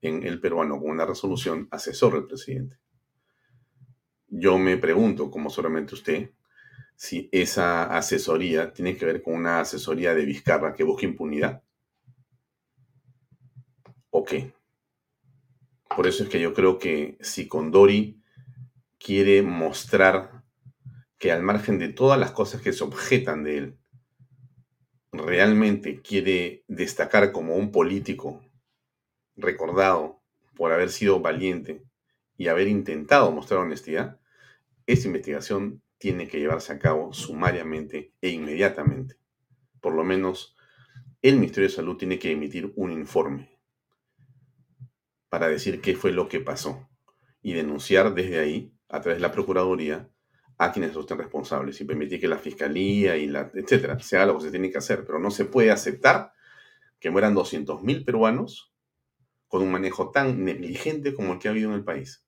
[0.00, 2.78] en el peruano con una resolución asesor del presidente.
[4.28, 6.30] Yo me pregunto, como solamente usted,
[6.96, 11.62] si esa asesoría tiene que ver con una asesoría de Vizcarra que busca impunidad.
[14.10, 14.54] ¿O qué?
[15.94, 18.22] Por eso es que yo creo que si Condori
[18.98, 20.41] quiere mostrar
[21.22, 23.78] que al margen de todas las cosas que se objetan de él,
[25.12, 28.42] realmente quiere destacar como un político
[29.36, 30.20] recordado
[30.56, 31.84] por haber sido valiente
[32.36, 34.18] y haber intentado mostrar honestidad,
[34.88, 39.14] esa investigación tiene que llevarse a cabo sumariamente e inmediatamente.
[39.80, 40.56] Por lo menos
[41.22, 43.60] el Ministerio de Salud tiene que emitir un informe
[45.28, 46.88] para decir qué fue lo que pasó
[47.42, 50.08] y denunciar desde ahí, a través de la Procuraduría,
[50.62, 54.38] a quienes estén responsables y permitir que la Fiscalía y la, etcétera, se haga lo
[54.38, 55.04] que se tiene que hacer.
[55.04, 56.32] Pero no se puede aceptar
[57.00, 58.72] que mueran 200.000 peruanos
[59.48, 62.24] con un manejo tan negligente como el que ha habido en el país.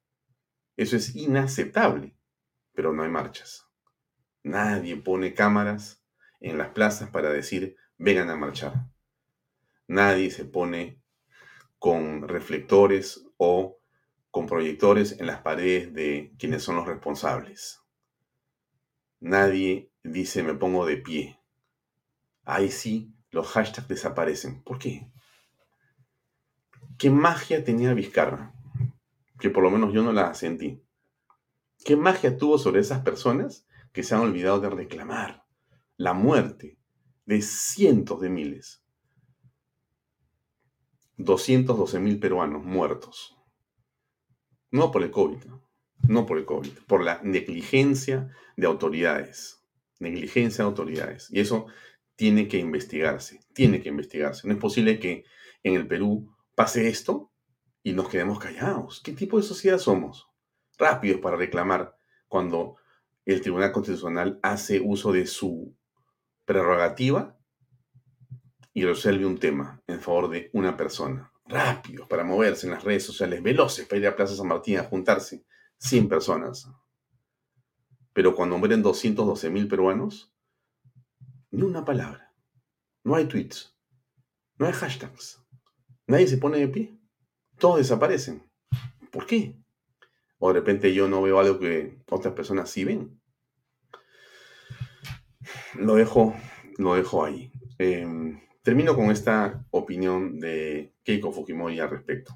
[0.77, 2.17] Eso es inaceptable,
[2.73, 3.69] pero no hay marchas.
[4.43, 6.03] Nadie pone cámaras
[6.41, 8.89] en las plazas para decir vengan a marchar.
[9.87, 11.01] Nadie se pone
[11.79, 13.79] con reflectores o
[14.33, 17.84] con proyectores en las paredes de quienes son los responsables.
[19.21, 21.41] Nadie dice me pongo de pie.
[22.45, 24.63] Ahí sí, los hashtags desaparecen.
[24.63, 25.11] ¿Por qué?
[26.99, 28.55] ¿Qué magia tenía Vizcarra?
[29.39, 30.83] Que por lo menos yo no la sentí.
[31.85, 35.47] ¿Qué magia tuvo sobre esas personas que se han olvidado de reclamar
[35.97, 36.79] la muerte
[37.25, 38.85] de cientos de miles?
[41.17, 43.37] 212 mil peruanos muertos.
[44.71, 45.64] No por el COVID, no
[46.27, 49.63] por el COVID, por la negligencia de autoridades.
[49.99, 51.29] Negligencia de autoridades.
[51.31, 51.67] Y eso
[52.17, 54.47] tiene que investigarse, tiene que investigarse.
[54.47, 55.25] No es posible que
[55.63, 57.33] en el Perú pase esto
[57.83, 59.01] y nos quedemos callados.
[59.03, 60.29] ¿Qué tipo de sociedad somos?
[60.79, 61.97] Rápidos para reclamar
[62.29, 62.77] cuando
[63.25, 65.75] el Tribunal Constitucional hace uso de su
[66.45, 67.39] prerrogativa
[68.73, 71.33] y resuelve un tema en favor de una persona.
[71.47, 74.85] Rápidos para moverse en las redes sociales, veloces para ir a Plaza San Martín a
[74.85, 75.45] juntarse
[75.85, 76.71] 100 personas.
[78.15, 80.33] Pero cuando mueren 212 mil peruanos,
[81.51, 82.33] ni una palabra.
[83.05, 83.77] No hay tweets.
[84.59, 85.43] No hay hashtags.
[86.07, 86.99] Nadie se pone de pie.
[87.59, 88.43] Todos desaparecen.
[89.11, 89.57] ¿Por qué?
[90.39, 93.21] O de repente yo no veo algo que otras personas sí ven.
[95.75, 96.35] Lo dejo,
[96.79, 97.53] lo dejo ahí.
[97.79, 102.35] Em, termino con esta opinión de Keiko Fujimori al respecto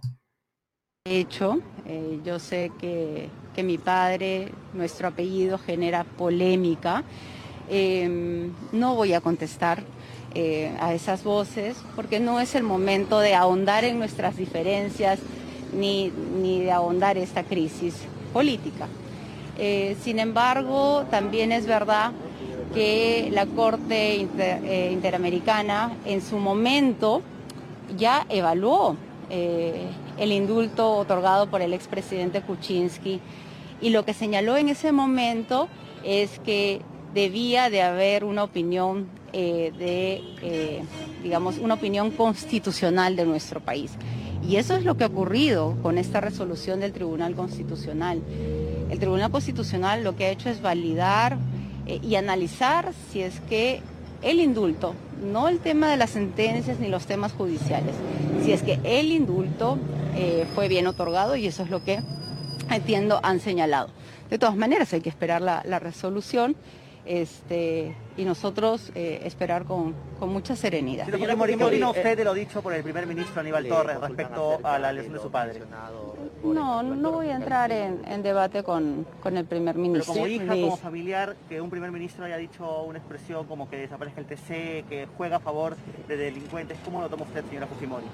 [1.09, 1.61] hecho.
[1.87, 3.29] Eh, yo sé que,
[3.63, 7.03] mi padre, nuestro apellido genera polémica.
[7.69, 9.83] Em, no voy a contestar
[10.35, 15.19] eh, a esas voces porque no es el momento de ahondar en nuestras diferencias
[15.73, 17.95] ni, de ahondar esta crisis
[18.33, 18.87] política.
[19.59, 22.13] Eh, sin embargo, también es verdad
[22.75, 24.29] que la Corte
[24.93, 27.23] Interamericana en su momento
[27.97, 28.97] ya evaluó
[30.19, 33.21] el indulto otorgado por el expresidente Kuczynski.
[33.81, 35.69] Y lo que señaló en ese momento
[36.05, 36.83] es que
[37.15, 40.83] debía de haber una opinión eh, de, eh,
[41.23, 43.93] digamos, una opinión constitucional de nuestro país.
[44.47, 48.23] Y eso es lo que ha ocurrido con esta resolución del Tribunal Constitucional.
[48.89, 51.37] El Tribunal Constitucional lo que ha hecho es validar
[51.87, 53.83] eh, y analizar si es que
[54.23, 57.95] el indulto, no el tema de las sentencias ni los temas judiciales,
[58.45, 59.79] si es que el indulto
[60.17, 62.01] eh, fue bien otorgado y eso es lo que
[62.71, 63.91] entiendo han señalado.
[64.31, 66.57] De todas maneras hay que esperar la, resolución
[67.09, 71.07] este, y nosotros eh, esperar con, mucha serenidad.
[71.07, 74.91] ¿Qué opina usted de lo dicho por el primer ministro Aníbal Torres respecto a la
[74.91, 75.63] elección de su padre?
[76.45, 80.13] No, no voy a entrar en, debate con, el primer ministro.
[80.13, 83.79] Pero como hija, como familiar, que un primer ministro haya dicho una expresión como que
[83.79, 88.07] desaparezca el TC, que juega a favor de delincuentes, ¿cómo lo toma usted, señora Fujimori?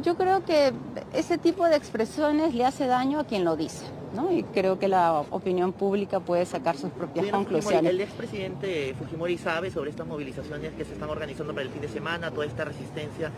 [0.00, 0.72] Yo creo que
[1.12, 4.32] ese tipo de expresiones le hace daño a quien lo dice, ¿no?
[4.32, 7.90] Y creo que la opinión pública puede sacar sus propias conclusiones.
[7.90, 11.88] ¿El expresidente Fujimori sabe sobre estas movilizaciones que se están organizando para el fin de
[11.88, 13.30] semana, toda esta resistencia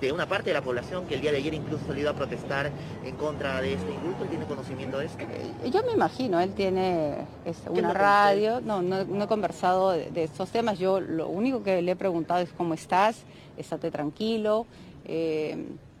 [0.00, 2.70] de una parte de la población que el día de ayer incluso salió a protestar
[3.04, 4.24] en contra de este indulto?
[4.24, 5.18] ¿Tiene conocimiento de esto?
[5.20, 7.26] Eh, yo me imagino, él tiene
[7.68, 11.96] una radio, no, no, he conversado de, estos temas, yo lo único que le he
[11.96, 13.24] preguntado es cómo estás,
[13.58, 14.66] estate tranquilo.
[15.04, 15.56] Eh,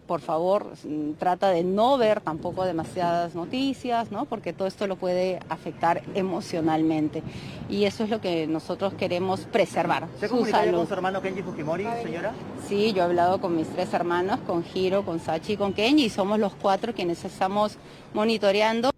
[0.08, 4.24] por favor, mm, trata de no ver tampoco demasiadas noticias, ¿no?
[4.24, 7.22] porque todo esto lo puede afectar emocionalmente.
[7.68, 10.08] Y eso es lo que nosotros queremos preservar.
[10.18, 12.32] ¿Se con su hermano Kenji Fujimori, señora?
[12.66, 16.06] Sí, yo he hablado con mis tres hermanos, con Hiro, con Sachi y con Kenji,
[16.06, 17.78] y somos los cuatro quienes estamos
[18.14, 18.90] monitoreando.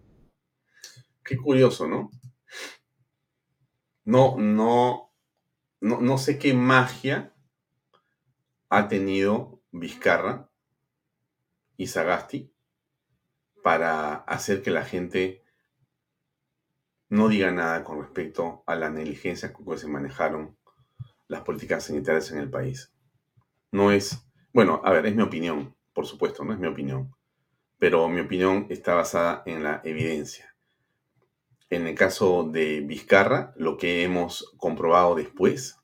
[1.22, 2.10] Qué curioso, ¿no?
[4.10, 5.12] no, no,
[5.80, 7.32] no, no sé qué magia
[8.68, 10.49] ha tenido Vizcarra
[11.80, 12.52] y Sagasti
[13.62, 15.42] para hacer que la gente
[17.08, 20.58] no diga nada con respecto a la negligencia con que se manejaron
[21.26, 22.92] las políticas sanitarias en el país.
[23.72, 27.14] No es, bueno, a ver, es mi opinión, por supuesto, no es mi opinión,
[27.78, 30.54] pero mi opinión está basada en la evidencia.
[31.70, 35.78] En el caso de Vizcarra, lo que hemos comprobado después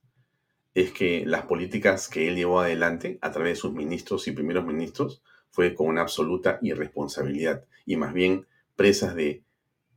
[0.75, 4.67] es que las políticas que él llevó adelante a través de sus ministros y primeros
[4.67, 5.23] ministros
[5.57, 9.43] fue con una absoluta irresponsabilidad y más bien presas de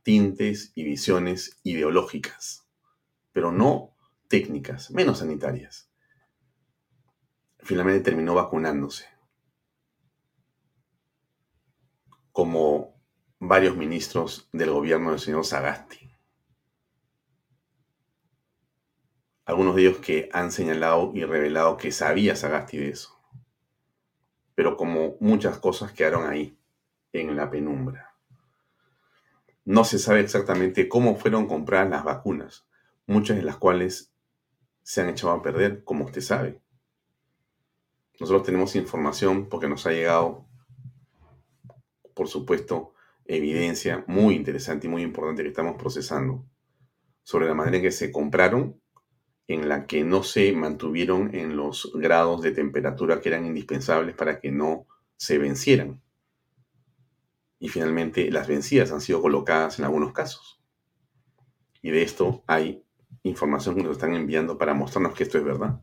[0.02, 2.66] tintes y visiones ideológicas,
[3.32, 3.94] pero no
[4.26, 5.90] técnicas, menos sanitarias.
[7.58, 9.04] Finalmente terminó vacunándose,
[12.32, 12.98] como
[13.38, 16.10] varios ministros del gobierno del señor Sagasti.
[19.44, 23.19] Algunos de ellos que han señalado y revelado que sabía Sagasti de eso.
[24.60, 26.54] Pero como muchas cosas quedaron ahí,
[27.14, 28.14] en la penumbra.
[29.64, 32.66] No se sabe exactamente cómo fueron compradas las vacunas,
[33.06, 34.12] muchas de las cuales
[34.82, 36.60] se han echado a perder, como usted sabe.
[38.20, 40.46] Nosotros tenemos información porque nos ha llegado,
[42.12, 42.92] por supuesto,
[43.24, 46.44] evidencia muy interesante y muy importante que estamos procesando
[47.22, 48.78] sobre la manera en que se compraron
[49.52, 54.38] en la que no se mantuvieron en los grados de temperatura que eran indispensables para
[54.38, 54.86] que no
[55.16, 56.00] se vencieran.
[57.58, 60.62] Y finalmente las vencidas han sido colocadas en algunos casos.
[61.82, 62.84] Y de esto hay
[63.24, 65.80] información que nos están enviando para mostrarnos que esto es verdad.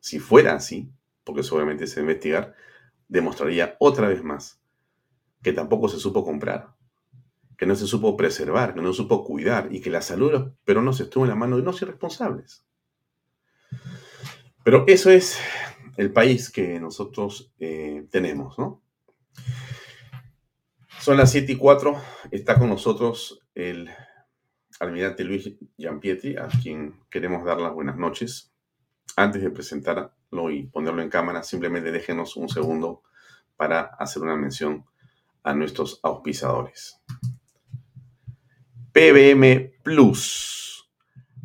[0.00, 0.90] Si fuera así,
[1.22, 2.56] porque seguramente se investigar,
[3.06, 4.60] demostraría otra vez más
[5.40, 6.74] que tampoco se supo comprar,
[7.56, 10.38] que no se supo preservar, que no se supo cuidar y que la salud de
[10.38, 12.64] los peruanos estuvo en la mano de unos irresponsables.
[14.62, 15.38] Pero eso es
[15.96, 18.82] el país que nosotros eh, tenemos, ¿no?
[21.00, 21.96] Son las 7 y 4,
[22.32, 23.88] está con nosotros el
[24.80, 28.52] almirante Luis Giampietri, a quien queremos dar las buenas noches.
[29.14, 33.02] Antes de presentarlo y ponerlo en cámara, simplemente déjenos un segundo
[33.56, 34.84] para hacer una mención
[35.42, 36.95] a nuestros auspiciadores.
[38.96, 40.88] PBM Plus.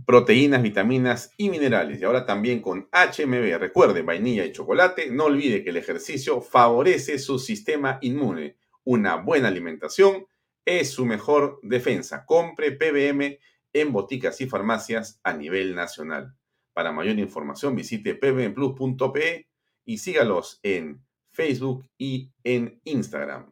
[0.06, 2.00] Proteínas, vitaminas y minerales.
[2.00, 3.58] Y ahora también con HMB.
[3.60, 5.12] Recuerde, vainilla y chocolate.
[5.12, 8.56] No olvide que el ejercicio favorece su sistema inmune.
[8.86, 10.28] Una buena alimentación
[10.64, 12.26] es su mejor defensa.
[12.26, 13.38] Compre PBM
[13.74, 16.34] en boticas y farmacias a nivel nacional.
[16.72, 19.50] Para mayor información visite pbmplus.pe
[19.84, 23.52] y sígalos en Facebook y en Instagram.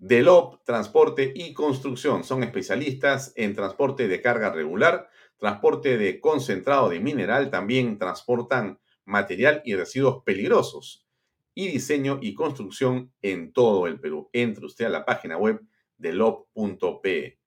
[0.00, 7.00] Delop Transporte y Construcción son especialistas en transporte de carga regular, transporte de concentrado de
[7.00, 11.06] mineral, también transportan material y residuos peligrosos
[11.54, 14.30] y diseño y construcción en todo el Perú.
[14.32, 15.60] Entre usted a la página web
[15.98, 17.38] delop.pe.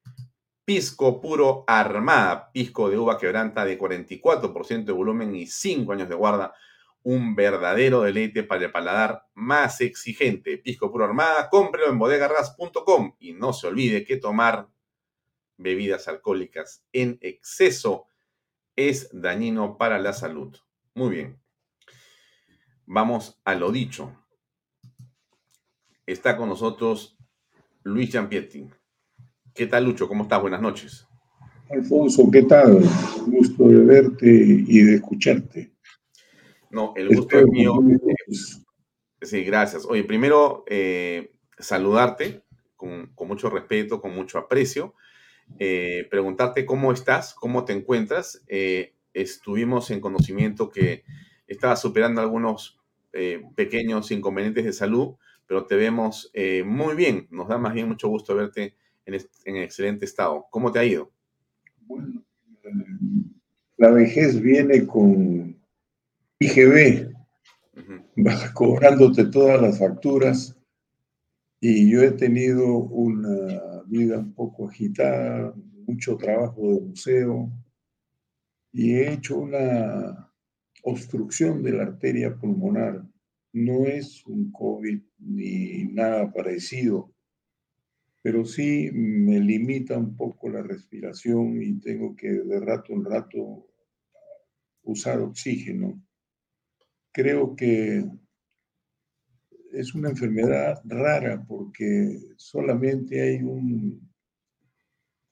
[0.63, 6.15] Pisco puro armada, pisco de uva quebranta de 44% de volumen y 5 años de
[6.15, 6.53] guarda
[7.03, 10.57] un verdadero deleite para el paladar más exigente.
[10.57, 14.69] Pisco Puro Armada, cómprelo en bodegarras.com y no se olvide que tomar
[15.57, 18.07] bebidas alcohólicas en exceso
[18.75, 20.55] es dañino para la salud.
[20.95, 21.39] Muy bien.
[22.85, 24.15] Vamos a lo dicho.
[26.05, 27.17] Está con nosotros
[27.83, 28.69] Luis Giampietti.
[29.53, 30.07] ¿Qué tal, Lucho?
[30.07, 30.41] ¿Cómo estás?
[30.41, 31.07] Buenas noches.
[31.69, 32.81] Alfonso, ¿qué tal?
[33.27, 35.72] Gusto de verte y de escucharte.
[36.73, 37.75] No, el gusto es mío.
[39.21, 39.85] Sí, gracias.
[39.85, 42.41] Oye, primero, eh, saludarte
[42.75, 44.95] con, mucho respeto, con mucho aprecio.
[45.59, 48.43] Eh, preguntarte cómo estás, cómo te encuentras.
[48.47, 51.03] Eh, estuvimos en conocimiento que
[51.47, 52.79] estabas superando algunos
[53.55, 55.13] pequeños inconvenientes de salud,
[55.45, 56.31] pero te vemos
[56.65, 57.27] muy bien.
[57.29, 60.47] Nos da más bien mucho gusto verte en, en excelente estado.
[60.49, 61.11] ¿Cómo te ha ido?
[61.81, 62.23] Bueno,
[63.77, 65.62] la vejez viene con
[66.43, 67.13] IGB,
[68.17, 70.59] vas cobrándote todas las facturas.
[71.61, 75.53] Y yo he tenido una vida un poco agitada,
[75.87, 77.49] mucho trabajo de museo.
[78.73, 80.33] Y he hecho una
[80.83, 83.05] obstrucción de la arteria pulmonar.
[83.53, 87.13] No es un COVID ni nada parecido,
[88.21, 93.67] pero sí me limita un poco la respiración y tengo que de rato en rato
[94.81, 96.03] usar oxígeno
[97.13, 98.03] creo que
[99.71, 104.11] es una enfermedad rara porque solamente hay un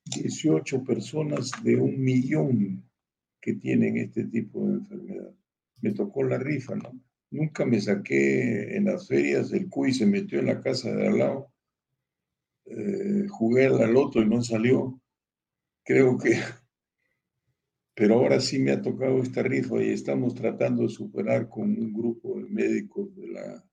[0.06, 2.84] 18 personas de un millón
[3.40, 5.34] que tienen este tipo de enfermedad.
[5.82, 7.00] Me tocó la rifa, ¿no?
[7.32, 11.18] Nunca me saqué en las ferias, el cuy se metió en la casa de al
[11.18, 11.52] lado,
[12.66, 15.02] eh, jugué al loto y no salió.
[15.84, 16.38] Creo que,
[17.94, 21.94] pero ahora sí me ha tocado esta rifa y estamos tratando de superar con un
[21.94, 23.66] grupo de médicos de la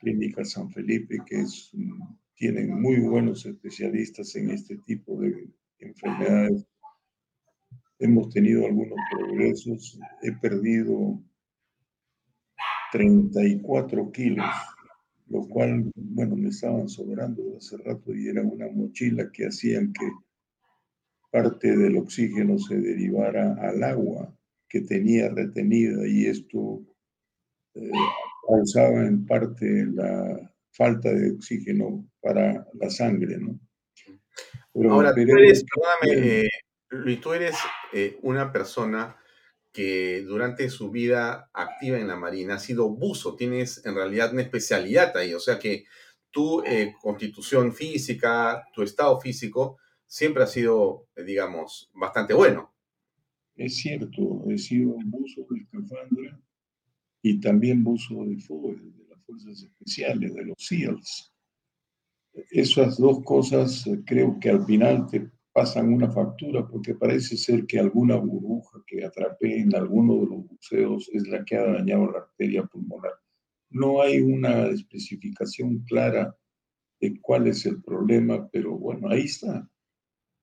[0.00, 1.72] Clínica San Felipe, que es,
[2.34, 5.48] tienen muy buenos especialistas en este tipo de
[5.80, 6.64] enfermedades.
[7.98, 9.98] Hemos tenido algunos progresos.
[10.22, 11.20] He perdido
[12.92, 14.46] 34 kilos,
[15.26, 20.08] lo cual, bueno, me estaban sobrando hace rato y era una mochila que hacían que
[21.30, 24.34] parte del oxígeno se derivara al agua
[24.68, 26.82] que tenía retenida y esto
[27.74, 27.90] eh,
[28.46, 33.58] causaba en parte la falta de oxígeno para la sangre, ¿no?
[34.90, 36.48] Ahora, tú eres, perdóname, eh,
[36.90, 37.56] Luis, tú eres
[37.92, 39.16] eh, una persona
[39.72, 44.42] que durante su vida activa en la Marina ha sido buzo, tienes en realidad una
[44.42, 45.84] especialidad ahí, o sea que
[46.30, 52.74] tu eh, constitución física, tu estado físico, siempre ha sido, digamos, bastante bueno.
[53.54, 56.40] Es cierto, he sido buzo de escafandra
[57.22, 61.32] y también buzo de FOE, de las Fuerzas Especiales, de los SEALs.
[62.50, 67.66] Esas dos cosas eh, creo que al final te pasan una factura porque parece ser
[67.66, 72.10] que alguna burbuja que atrapé en alguno de los buceos es la que ha dañado
[72.12, 73.14] la arteria pulmonar.
[73.70, 76.34] No hay una especificación clara
[77.00, 79.68] de cuál es el problema, pero bueno, ahí está.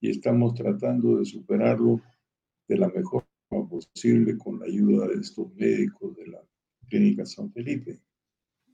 [0.06, 2.00] Y estamos tratando de superarlo
[2.68, 6.44] de la mejor forma posible con la ayuda de estos médicos de la
[6.88, 8.00] Clínica San Felipe.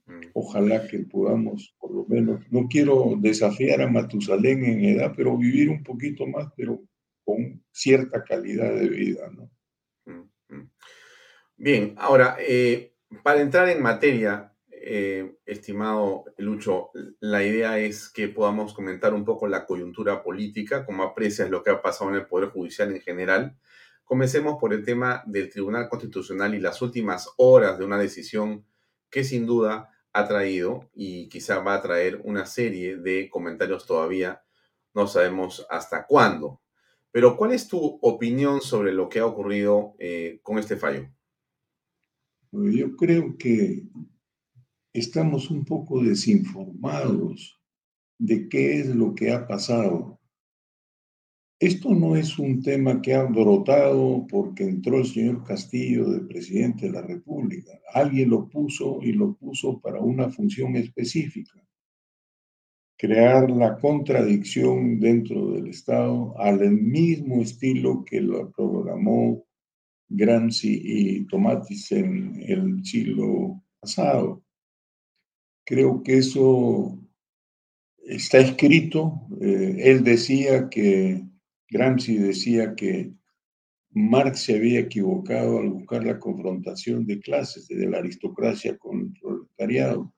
[0.07, 0.19] Mm.
[0.34, 5.69] Ojalá que podamos, por lo menos, no quiero desafiar a Matusalén en edad, pero vivir
[5.69, 6.84] un poquito más, pero
[7.23, 9.49] con cierta calidad de vida, ¿no?
[10.05, 10.71] Mm, mm.
[11.55, 14.51] Bien, ahora, eh, para entrar en materia,
[14.84, 21.03] eh, estimado Lucho, la idea es que podamos comentar un poco la coyuntura política, cómo
[21.03, 23.57] aprecias lo que ha pasado en el Poder Judicial en general.
[24.03, 28.65] Comencemos por el tema del Tribunal Constitucional y las últimas horas de una decisión
[29.09, 34.43] que sin duda ha traído y quizá va a traer una serie de comentarios todavía,
[34.93, 36.61] no sabemos hasta cuándo.
[37.11, 41.09] Pero ¿cuál es tu opinión sobre lo que ha ocurrido eh, con este fallo?
[42.51, 43.84] Yo creo que
[44.93, 47.59] estamos un poco desinformados
[48.19, 50.19] de qué es lo que ha pasado.
[51.59, 56.87] Esto no es un tema que ha brotado porque entró el señor Castillo de presidente
[56.87, 57.71] de la República.
[57.93, 61.63] Alguien lo puso y lo puso para una función específica.
[62.97, 69.45] Crear la contradicción dentro del Estado al mismo estilo que lo programó
[70.09, 74.43] Gramsci y Tomatis en el siglo pasado.
[75.66, 76.97] Creo que eso
[78.03, 79.22] está escrito.
[79.39, 81.24] Eh, él decía que
[81.70, 83.14] Gramsci decía que
[83.91, 89.14] Marx se había equivocado al buscar la confrontación de clases, de la aristocracia con el
[89.20, 90.14] proletariado,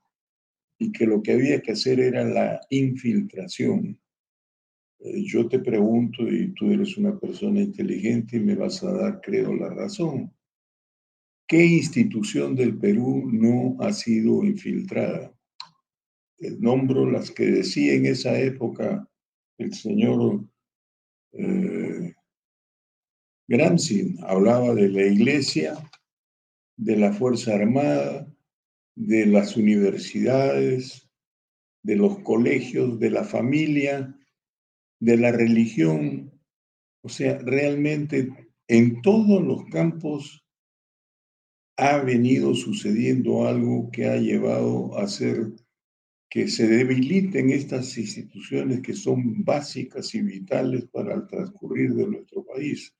[0.77, 3.99] y que lo que había que hacer era la infiltración.
[4.99, 9.21] Eh, yo te pregunto, y tú eres una persona inteligente y me vas a dar,
[9.21, 10.31] creo, la razón.
[11.47, 15.33] ¿Qué institución del Perú no ha sido infiltrada?
[16.59, 19.07] nombro las que decía en esa época
[19.57, 20.43] el señor
[21.31, 22.13] eh,
[23.47, 25.75] Gramsci hablaba de la iglesia,
[26.77, 28.27] de la Fuerza Armada,
[28.95, 31.09] de las universidades,
[31.83, 34.17] de los colegios, de la familia,
[34.99, 36.31] de la religión.
[37.01, 38.29] O sea, realmente
[38.67, 40.42] en todos los campos
[41.77, 45.51] ha venido sucediendo algo que ha llevado a ser
[46.29, 52.43] que se debiliten estas instituciones que son básicas y vitales para el transcurrir de nuestro
[52.43, 52.91] país.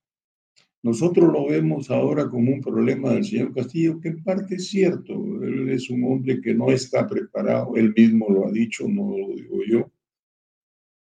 [0.84, 5.14] Nosotros lo vemos ahora como un problema del señor Castillo, que en parte es cierto.
[5.42, 9.34] Él es un hombre que no está preparado, él mismo lo ha dicho, no lo
[9.34, 9.92] digo yo,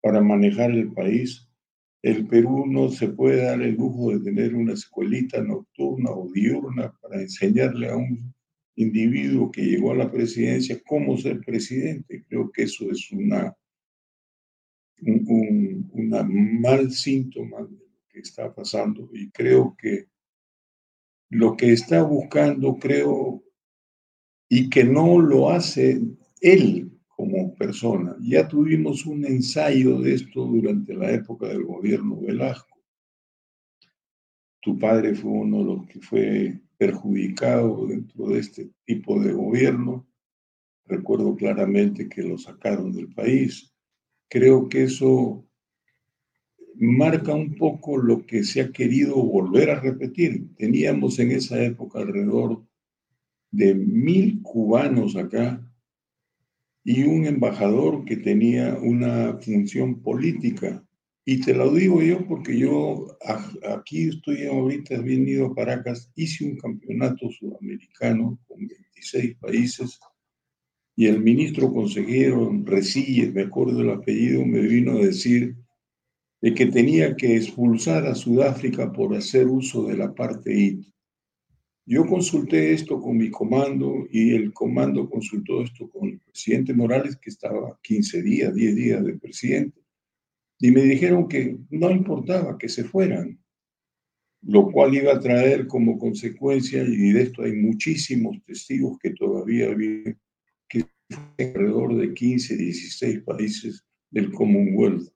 [0.01, 1.46] para manejar el país.
[2.07, 6.97] El Perú no se puede dar el lujo de tener una escuelita nocturna o diurna
[7.01, 8.33] para enseñarle a un
[8.77, 12.23] individuo que llegó a la presidencia cómo ser presidente.
[12.29, 13.53] Creo que eso es una,
[15.01, 20.07] un, mal síntoma de lo que está pasando y creo que
[21.29, 23.43] lo que está buscando, creo,
[24.47, 25.99] y que no lo hace
[26.39, 26.86] él
[27.17, 28.15] como persona.
[28.21, 32.77] Ya tuvimos un ensayo de esto durante la época del gobierno Velasco.
[34.61, 40.07] Tu padre fue uno de los que fue perjudicado dentro de este tipo de gobierno.
[40.85, 43.73] Recuerdo claramente que lo sacaron del país.
[44.29, 45.43] Creo que eso
[46.75, 50.53] marca un poco lo que se ha querido volver a repetir.
[50.55, 52.63] Teníamos en esa época alrededor
[53.49, 55.66] de mil cubanos acá
[56.89, 60.81] y un embajador que tenía una función política.
[61.25, 63.07] Y te lo digo yo porque yo
[63.75, 69.99] aquí estoy ahorita, he venido a Paracas, hice un campeonato sudamericano con 26 países
[70.95, 75.57] y el ministro consejero Resilles, me acuerdo el apellido, me vino a decir
[76.39, 80.87] de que tenía que expulsar a Sudáfrica por hacer uso de la parte IT.
[81.89, 87.15] Yo consulté esto con mi comando y el comando consultó esto con el presidente Morales,
[87.15, 89.81] que estaba 15 días, 10 días de presidente,
[90.59, 93.39] y me dijeron que no importaba que se fueran,
[94.41, 99.69] lo cual iba a traer como consecuencia, y de esto hay muchísimos testigos que todavía
[99.73, 100.19] viven,
[100.67, 100.83] que
[101.37, 105.07] alrededor de 15, 16 países del Commonwealth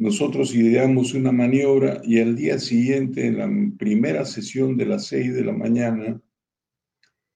[0.00, 5.34] nosotros ideamos una maniobra y al día siguiente, en la primera sesión de las seis
[5.34, 6.18] de la mañana,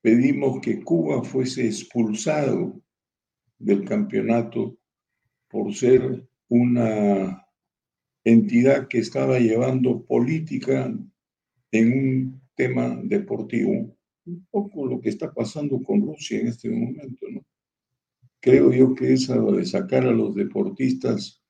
[0.00, 2.80] pedimos que Cuba fuese expulsado
[3.58, 4.78] del campeonato
[5.50, 7.46] por ser una
[8.24, 10.90] entidad que estaba llevando política
[11.70, 13.94] en un tema deportivo.
[14.24, 17.26] Un poco lo que está pasando con Rusia en este momento.
[18.40, 21.43] Creo yo que esa de sacar a los deportistas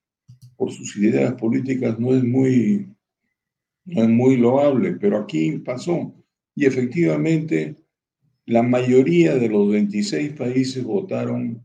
[0.56, 2.88] por sus ideas políticas no es muy,
[3.84, 6.14] no es muy loable, pero aquí pasó.
[6.54, 7.76] Y efectivamente,
[8.46, 11.64] la mayoría de los 26 países votaron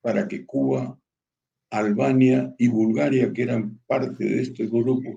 [0.00, 0.98] para que Cuba,
[1.70, 5.14] Albania y Bulgaria, que eran parte de este grupo,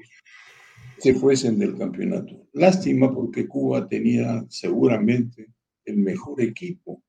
[0.97, 2.47] se fuesen del campeonato.
[2.53, 5.47] Lástima porque Cuba tenía seguramente
[5.83, 7.03] el mejor equipo,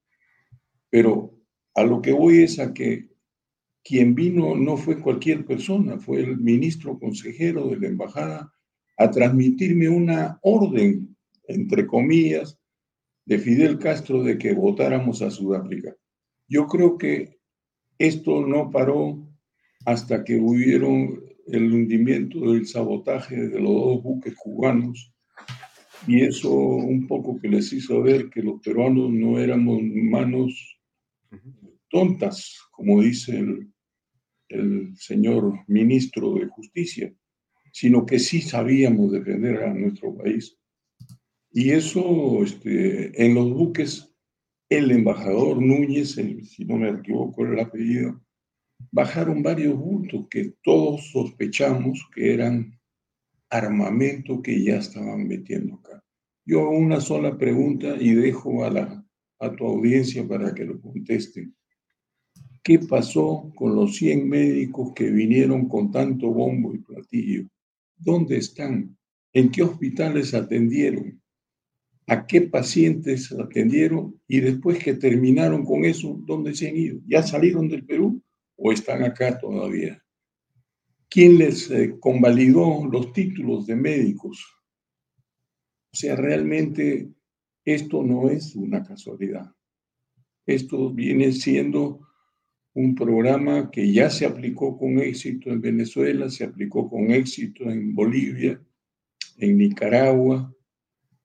[0.91, 1.33] pero
[1.75, 3.09] a lo que voy es a que
[3.87, 8.53] quien vino no fue cualquier persona, fue el ministro consejero de la embajada
[8.97, 11.16] a transmitirme una orden,
[11.47, 12.59] entre comillas,
[13.24, 15.95] de Fidel Castro de que votáramos a Sudáfrica.
[16.49, 17.39] Yo creo que
[17.97, 19.24] esto no paró
[19.84, 25.12] hasta que hubieron el hundimiento del sabotaje de los dos buques cubanos
[26.09, 30.80] y eso un poco que les hizo ver que los peruanos no éramos manos
[31.89, 33.72] tontas, como dice el,
[34.49, 37.13] el señor ministro de Justicia,
[37.73, 40.59] sino que sí sabíamos defender a nuestro país.
[41.51, 44.15] Y eso, este, en los buques,
[44.69, 48.21] el embajador Núñez, si no me equivoco el apellido,
[48.91, 52.79] bajaron varios bultos que todos sospechamos que eran
[53.49, 56.05] armamento que ya estaban metiendo acá.
[56.45, 59.07] Yo hago una sola pregunta y dejo a, la,
[59.41, 61.56] a tu audiencia para que lo contesten.
[62.67, 67.47] ¿Qué pasó con los 100 médicos que vinieron con tanto bombo y platillo?
[67.97, 68.99] ¿Dónde están?
[69.33, 71.23] ¿En qué hospitales atendieron?
[72.09, 74.21] ¿A qué pacientes atendieron?
[74.27, 76.99] Y después que terminaron con eso, ¿dónde se han ido?
[77.07, 78.21] ¿Ya salieron del Perú
[78.57, 80.03] o están acá todavía?
[81.09, 84.45] ¿Quién les eh, convalidó los títulos de médicos?
[85.93, 87.12] O sea, realmente
[87.64, 89.55] esto no es una casualidad.
[90.45, 92.06] Esto viene siendo
[92.77, 97.95] un programa que ya se aplicó con éxito en Venezuela, se aplicó con éxito en
[97.95, 98.61] Bolivia,
[99.39, 100.55] en Nicaragua,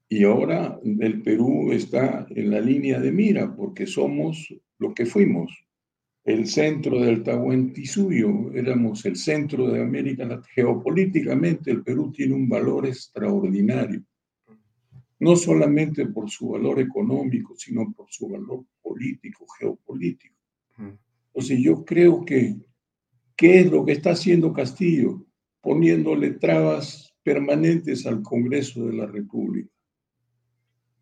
[0.07, 5.51] y ahora el Perú está en la línea de mira porque somos lo que fuimos,
[6.23, 10.47] el centro del Tahuantinsuyo, éramos el centro de América Latina.
[10.55, 14.01] Geopolíticamente el Perú tiene un valor extraordinario,
[15.19, 20.35] no solamente por su valor económico, sino por su valor político, geopolítico.
[21.33, 22.57] Entonces yo creo que,
[23.35, 25.25] ¿qué es lo que está haciendo Castillo?
[25.61, 29.69] Poniéndole trabas permanentes al Congreso de la República.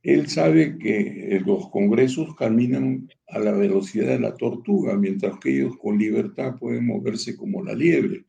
[0.01, 5.77] Él sabe que los congresos caminan a la velocidad de la tortuga, mientras que ellos
[5.77, 8.25] con libertad pueden moverse como la liebre.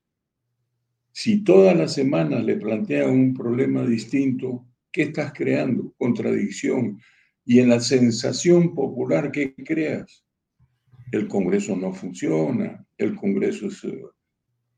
[1.13, 5.93] Si todas las semanas le plantean un problema distinto, ¿qué estás creando?
[5.97, 6.99] Contradicción.
[7.45, 10.25] Y en la sensación popular, ¿qué creas?
[11.13, 14.03] El Congreso no funciona, el Congreso es, eh,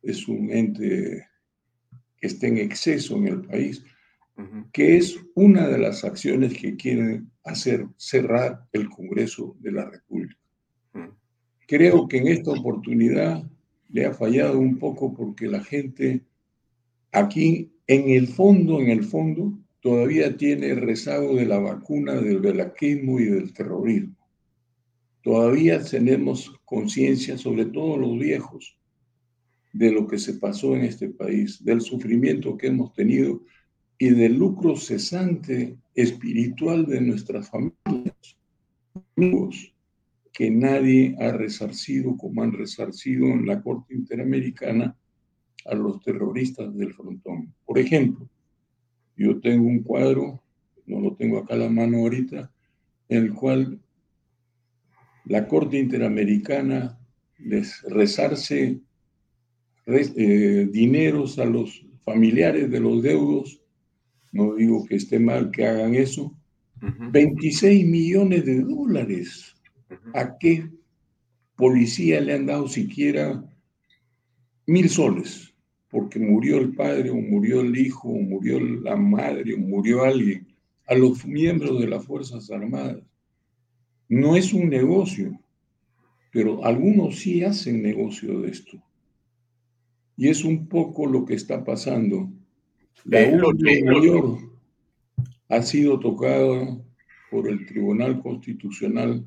[0.03, 1.26] es un ente
[2.16, 3.85] que está en exceso en el país,
[4.72, 10.37] que es una de las acciones que quieren hacer cerrar el Congreso de la República.
[11.66, 13.45] Creo que en esta oportunidad
[13.89, 16.22] le ha fallado un poco porque la gente
[17.12, 23.20] aquí, en el fondo, en el fondo, todavía tiene rezago de la vacuna, del velaquismo
[23.20, 24.16] y del terrorismo.
[25.23, 28.77] Todavía tenemos conciencia, sobre todo los viejos,
[29.73, 33.43] de lo que se pasó en este país, del sufrimiento que hemos tenido
[33.99, 38.37] y del lucro cesante espiritual de nuestras familias,
[39.16, 39.73] amigos,
[40.33, 44.97] que nadie ha resarcido como han resarcido en la Corte Interamericana
[45.66, 47.55] a los terroristas del frontón.
[47.64, 48.29] Por ejemplo,
[49.16, 50.43] yo tengo un cuadro,
[50.87, 52.51] no lo tengo acá a la mano ahorita,
[53.09, 53.81] en el cual
[55.25, 56.99] la Corte Interamericana
[57.39, 58.81] les resarce
[59.87, 63.61] eh, dineros a los familiares de los deudos,
[64.33, 66.35] no digo que esté mal que hagan eso,
[67.12, 69.55] 26 millones de dólares.
[70.14, 70.68] ¿A qué
[71.57, 73.45] policía le han dado siquiera
[74.66, 75.55] mil soles?
[75.91, 80.47] Porque murió el padre o murió el hijo o murió la madre o murió alguien.
[80.87, 83.03] A los miembros de las Fuerzas Armadas.
[84.13, 85.41] No es un negocio,
[86.31, 88.77] pero algunos sí hacen negocio de esto.
[90.19, 92.31] Y es un poco lo que está pasando.
[93.07, 94.39] La mayor
[95.49, 96.85] ha sido tocado
[97.31, 99.25] por el Tribunal Constitucional,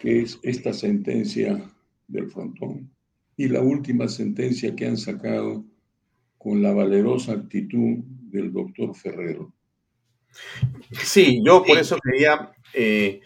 [0.00, 1.60] que es esta sentencia
[2.06, 2.88] del frontón,
[3.36, 5.64] y la última sentencia que han sacado
[6.38, 7.96] con la valerosa actitud
[8.30, 9.52] del doctor Ferrero.
[10.92, 13.22] Sí, yo por eso quería eh,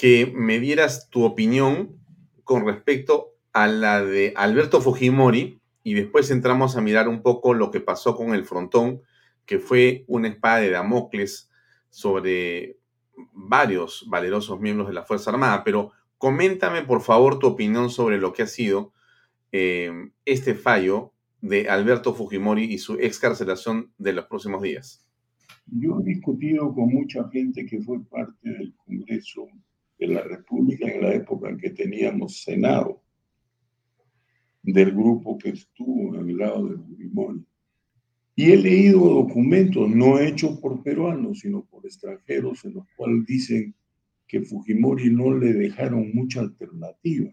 [0.00, 1.94] que me dieras tu opinión
[2.42, 7.70] con respecto a la de Alberto Fujimori, y después entramos a mirar un poco lo
[7.70, 9.02] que pasó con el frontón,
[9.44, 11.50] que fue una espada de Damocles
[11.90, 12.78] sobre
[13.34, 15.64] varios valerosos miembros de la Fuerza Armada.
[15.64, 18.94] Pero coméntame, por favor, tu opinión sobre lo que ha sido
[19.52, 19.92] eh,
[20.24, 25.06] este fallo de Alberto Fujimori y su excarcelación de los próximos días.
[25.66, 29.46] Yo he discutido con mucha gente que fue parte del Congreso
[30.00, 33.02] de la República en la época en que teníamos Senado
[34.62, 37.44] del grupo que estuvo el lado de Fujimori.
[38.34, 43.74] Y he leído documentos no hechos por peruanos, sino por extranjeros, en los cuales dicen
[44.26, 47.30] que Fujimori no le dejaron mucha alternativa.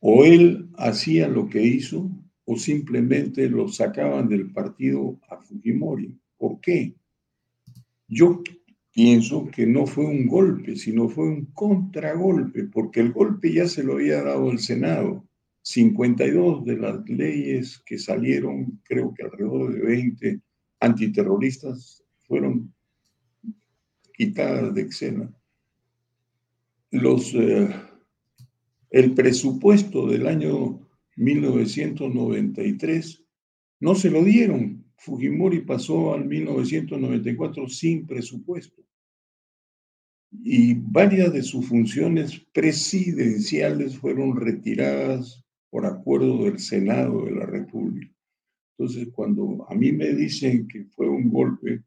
[0.00, 2.10] O él hacía lo que hizo,
[2.44, 6.18] o simplemente lo sacaban del partido a Fujimori.
[6.36, 6.94] ¿Por qué?
[8.08, 8.42] Yo
[8.96, 13.82] pienso que no fue un golpe, sino fue un contragolpe, porque el golpe ya se
[13.82, 15.22] lo había dado el Senado.
[15.60, 20.40] 52 de las leyes que salieron, creo que alrededor de 20
[20.80, 22.72] antiterroristas, fueron
[24.14, 25.30] quitadas de escena.
[26.90, 27.68] Los, eh,
[28.88, 30.80] el presupuesto del año
[31.16, 33.22] 1993
[33.80, 34.75] no se lo dieron.
[34.96, 38.86] Fujimori pasó al 1994 sin presupuesto
[40.42, 48.12] y varias de sus funciones presidenciales fueron retiradas por acuerdo del Senado de la República.
[48.78, 51.82] Entonces, cuando a mí me dicen que fue un golpe,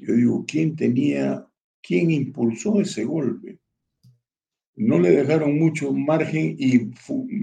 [0.00, 1.46] yo digo, ¿quién tenía,
[1.82, 3.58] quién impulsó ese golpe?
[4.76, 6.90] No le dejaron mucho margen y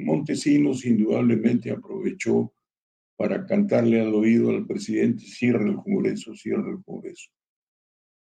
[0.06, 2.54] Montesinos indudablemente aprovechó
[3.18, 7.30] para cantarle al oído al presidente, cierra el Congreso, cierra el Congreso.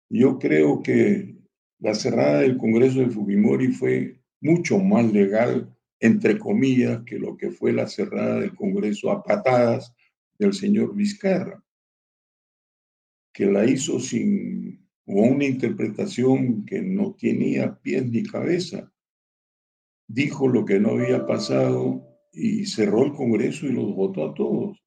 [0.10, 1.38] Yo creo que
[1.80, 7.52] la cerrada del Congreso de Fujimori fue mucho más legal, entre comillas, que lo que
[7.52, 9.94] fue la cerrada del Congreso a patadas
[10.38, 11.64] del señor Vizcarra,
[13.34, 18.92] que la hizo sin una interpretación que no tenía pies ni cabeza.
[20.08, 24.78] Dijo lo que no había pasado y cerró el Congreso y los votó a todos.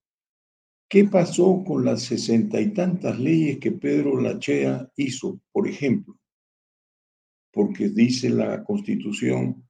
[0.88, 6.16] ¿Qué pasó con las sesenta y tantas leyes que Pedro Lachea hizo, por ejemplo?
[7.54, 9.64] porque dice la Constitución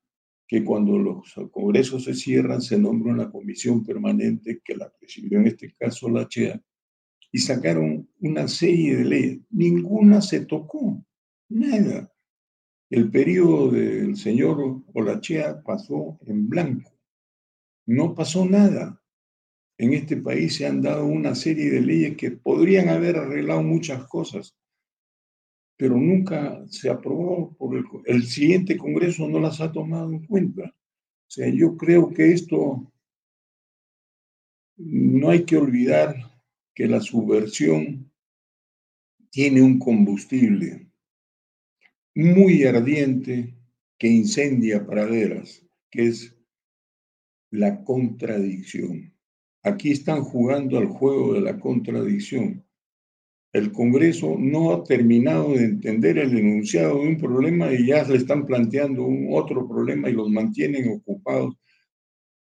[0.49, 5.49] que cuando los congresos se cierran se nombra una comisión permanente que la presidió en
[5.49, 6.61] este caso la CHEA
[7.31, 9.41] y sacaron una serie de leyes.
[9.51, 11.05] Ninguna se tocó,
[11.49, 12.11] nada.
[12.91, 16.94] El periodo del señor Olachea pasó en blanco.
[17.87, 19.01] No pasó nada.
[19.77, 24.07] En este país se han dado una serie de leyes que podrían haber arreglado muchas
[24.07, 24.57] cosas,
[25.77, 30.63] pero nunca se aprobó por el, el siguiente Congreso, no las ha tomado en cuenta.
[30.65, 32.93] O sea, yo creo que esto
[34.77, 36.15] no hay que olvidar
[36.75, 38.11] que la subversión
[39.31, 40.89] tiene un combustible
[42.15, 43.55] muy ardiente
[43.99, 46.37] que incendia praderas, que es
[47.55, 49.15] la contradicción.
[49.63, 52.65] Aquí están jugando al juego de la contradicción.
[53.53, 58.17] El Congreso no ha terminado de entender el enunciado de un problema y ya le
[58.17, 61.55] están planteando un otro problema y los mantienen ocupados.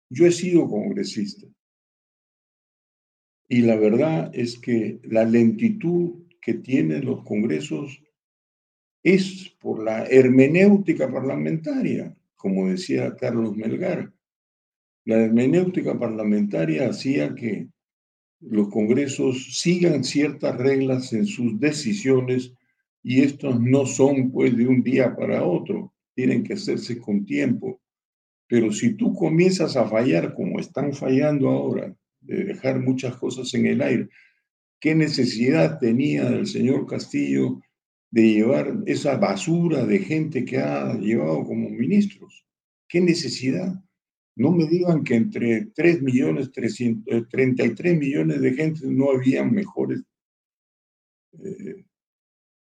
[0.09, 1.45] Yo he sido congresista
[3.49, 8.01] y la verdad es que la lentitud que tienen los congresos
[9.03, 14.14] es por la hermenéutica parlamentaria, como decía Carlos Melgar.
[15.05, 17.67] La hermenéutica parlamentaria hacía que
[18.39, 22.53] los congresos sigan ciertas reglas en sus decisiones
[23.03, 27.79] y estos no son pues de un día para otro, tienen que hacerse con tiempo.
[28.47, 33.67] Pero si tú comienzas a fallar como están fallando ahora, de dejar muchas cosas en
[33.67, 34.09] el aire,
[34.79, 37.61] ¿qué necesidad tenía el señor Castillo
[38.09, 42.43] de llevar esa basura de gente que ha llevado como ministros?
[42.87, 43.84] ¿Qué necesidad?
[44.35, 49.43] No me digan que entre 3 millones, 300, 33 eh, millones de gente no había
[49.45, 50.03] mejores
[51.43, 51.85] eh,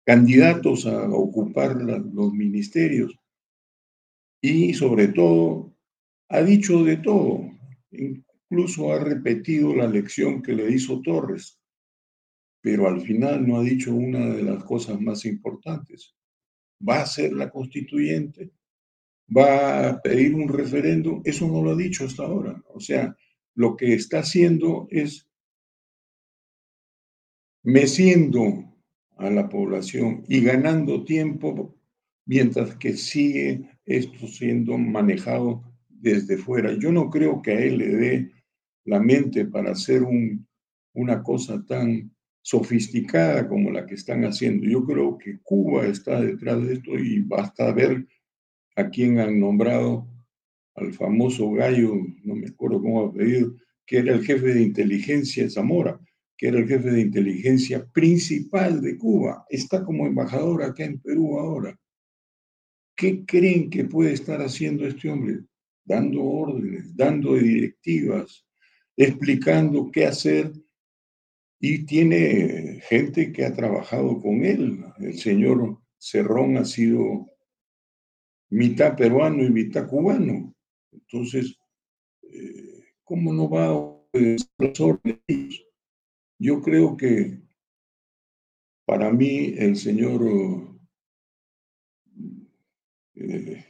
[0.06, 3.14] candidatos a ocupar los ministerios.
[4.42, 5.76] Y sobre todo,
[6.30, 7.42] ha dicho de todo,
[7.92, 11.60] incluso ha repetido la lección que le hizo Torres,
[12.62, 16.16] pero al final no ha dicho una de las cosas más importantes.
[16.88, 18.52] ¿Va a ser la constituyente?
[19.36, 22.62] Va a pedir un referéndum, eso no lo ha dicho hasta ahora.
[22.74, 23.16] O sea,
[23.56, 25.28] lo que está haciendo es
[27.64, 28.66] meciendo
[29.18, 31.76] a la población y ganando tiempo
[32.26, 36.74] mientras que sigue esto siendo manejado desde fuera.
[36.74, 38.32] Yo no creo que a él le dé
[38.86, 40.48] la mente para hacer un,
[40.94, 42.12] una cosa tan
[42.42, 44.66] sofisticada como la que están haciendo.
[44.66, 48.08] Yo creo que Cuba está detrás de esto y basta ver
[48.76, 50.08] a quien han nombrado
[50.76, 53.56] al famoso gallo, no me acuerdo cómo ha pedido,
[53.86, 56.00] que era el jefe de inteligencia Zamora,
[56.38, 59.46] que era el jefe de inteligencia principal de Cuba.
[59.50, 61.78] Está como embajador acá en Perú ahora.
[62.96, 65.40] ¿Qué creen que puede estar haciendo este hombre?
[65.84, 68.46] Dando órdenes, dando directivas,
[68.96, 70.54] explicando qué hacer.
[71.60, 74.82] Y tiene gente que ha trabajado con él.
[75.00, 77.28] El señor Cerrón ha sido
[78.50, 80.54] mitad peruano y mitad cubano.
[80.92, 81.58] Entonces,
[82.24, 85.66] eh, ¿cómo no va a obedecer los órdenes?
[86.40, 87.42] Yo creo que
[88.86, 90.22] para mí el señor
[93.16, 93.66] eh,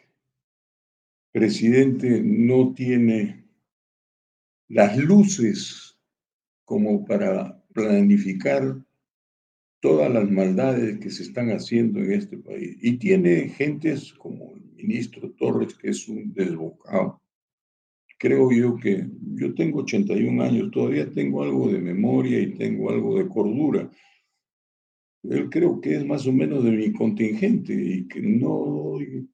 [1.31, 3.45] presidente no tiene
[4.67, 5.97] las luces
[6.63, 8.77] como para planificar
[9.79, 12.77] todas las maldades que se están haciendo en este país.
[12.81, 17.21] Y tiene gentes como ministro Torres, que es un desbocado.
[18.17, 23.17] Creo yo que yo tengo 81 años, todavía tengo algo de memoria y tengo algo
[23.17, 23.89] de cordura.
[25.23, 29.29] Él creo que es más o menos de mi contingente y que no doy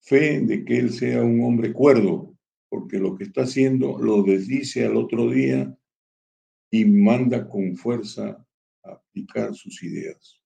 [0.00, 2.36] fe de que él sea un hombre cuerdo,
[2.68, 5.76] porque lo que está haciendo lo desdice al otro día
[6.70, 8.44] y manda con fuerza
[8.82, 10.40] aplicar sus ideas.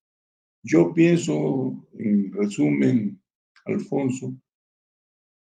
[0.62, 3.20] Yo pienso, en resumen,
[3.68, 4.34] Alfonso,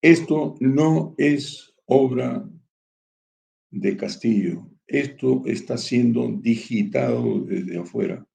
[0.01, 2.47] esto no es obra
[3.71, 8.25] de Castillo, esto está siendo digitado desde afuera.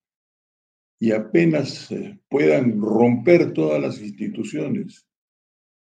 [1.00, 5.06] Y apenas eh, puedan romper todas las instituciones,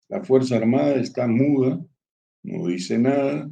[0.09, 1.85] la Fuerza Armada está muda,
[2.43, 3.51] no dice nada,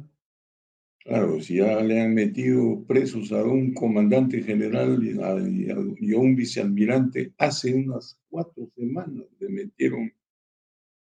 [1.07, 7.33] Claro, si ya le han metido presos a un comandante general y a, un vicealmirante,
[7.37, 10.11] hace unas cuatro semanas le metieron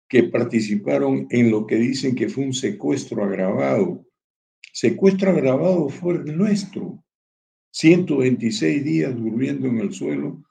[0.08, 4.06] que participaron en lo que dicen que fue un secuestro agravado.
[4.72, 7.04] Secuestro agravado fue el nuestro.
[7.70, 10.42] 126 días durmiendo en el suelo,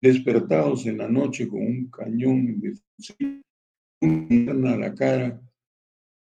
[0.00, 3.42] despertados en la noche con un cañón de fusil,
[4.02, 5.40] una a la cara,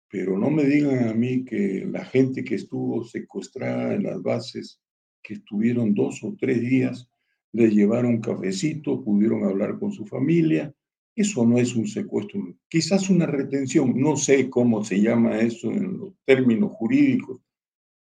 [0.10, 4.82] pero no me digan a mí que la gente que estuvo secuestrada en las bases,
[5.24, 7.08] que estuvieron dos o tres días,
[7.54, 10.74] les llevaron cafecito, pudieron hablar con su familia.
[11.16, 15.98] Eso no es un secuestro, quizás una retención, no sé cómo se llama eso en
[15.98, 17.42] los términos jurídicos,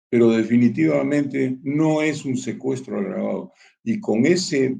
[0.09, 3.53] pero definitivamente no es un secuestro agravado.
[3.83, 4.77] Y con ese,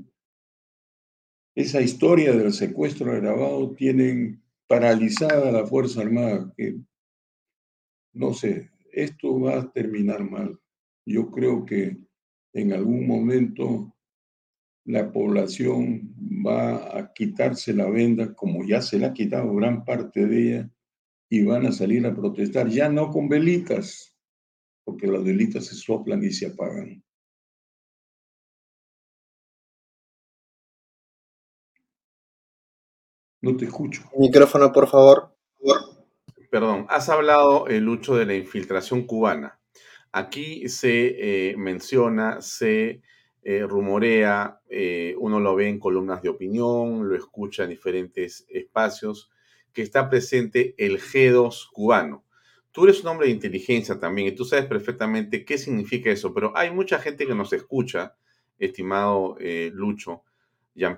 [1.56, 6.80] esa historia del secuestro agravado tienen paralizada la Fuerza Armada, que
[8.14, 10.60] no sé, esto va a terminar mal.
[11.06, 11.98] Yo creo que
[12.54, 13.96] en algún momento
[14.92, 16.14] la población
[16.46, 20.70] va a quitarse la venda, como ya se le ha quitado gran parte de ella,
[21.30, 24.14] y van a salir a protestar, ya no con velitas,
[24.84, 27.02] porque las velitas se soplan y se apagan.
[33.42, 34.04] No te escucho.
[34.18, 35.34] Micrófono, por favor.
[36.52, 39.58] Perdón, has hablado, el Lucho, de la infiltración cubana.
[40.12, 43.02] Aquí se eh, menciona, se
[43.44, 49.32] eh, rumorea, eh, uno lo ve en columnas de opinión, lo escucha en diferentes espacios,
[49.74, 52.26] que está presente el G2 cubano.
[52.72, 56.56] Tú eres un hombre de inteligencia también y tú sabes perfectamente qué significa eso, pero
[56.56, 58.16] hay mucha gente que nos escucha,
[58.60, 59.38] estimado
[59.74, 60.24] Lucho,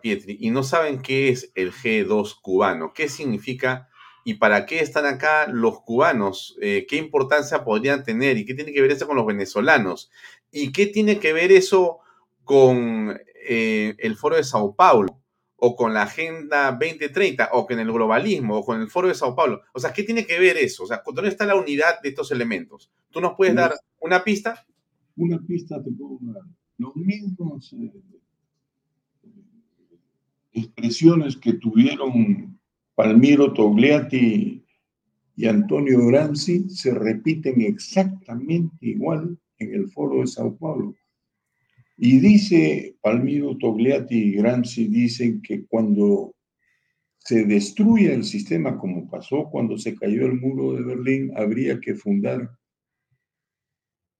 [0.02, 3.89] Pietri, y no saben qué es el G2 cubano, qué significa
[4.24, 8.72] y para qué están acá los cubanos, eh, qué importancia podrían tener y qué tiene
[8.72, 10.12] que ver eso con los venezolanos
[10.52, 12.00] y qué tiene que ver eso
[12.44, 13.18] con
[13.48, 15.22] eh, el Foro de Sao Paulo
[15.56, 19.36] o con la Agenda 2030 o con el globalismo o con el Foro de Sao
[19.36, 19.62] Paulo.
[19.74, 20.84] O sea, ¿qué tiene que ver eso?
[20.84, 22.91] O sea, ¿dónde está la unidad de estos elementos?
[23.10, 24.66] ¿Tú nos puedes dar una pista?
[25.16, 26.44] Una pista te puedo dar.
[26.78, 27.94] Los mismos eh,
[30.52, 32.60] expresiones que tuvieron
[32.96, 34.64] Palmiro Togliatti
[35.36, 40.94] y Antonio Gramsci se repiten exactamente igual en el foro de Sao Paulo.
[41.98, 46.34] Y dice Palmiro Togliatti y Gramsci dicen que cuando
[47.20, 51.96] se destruya el sistema como pasó cuando se cayó el muro de Berlín, habría que
[51.96, 52.50] fundar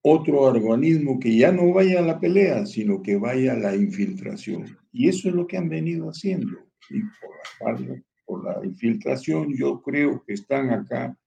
[0.06, 4.78] otro organismo que ya no vaya a la pelea, sino que vaya a la infiltración.
[4.92, 6.58] Y eso es lo que han venido haciendo.
[6.90, 7.02] Y
[8.26, 11.18] por la, infiltración, yo creo que están acá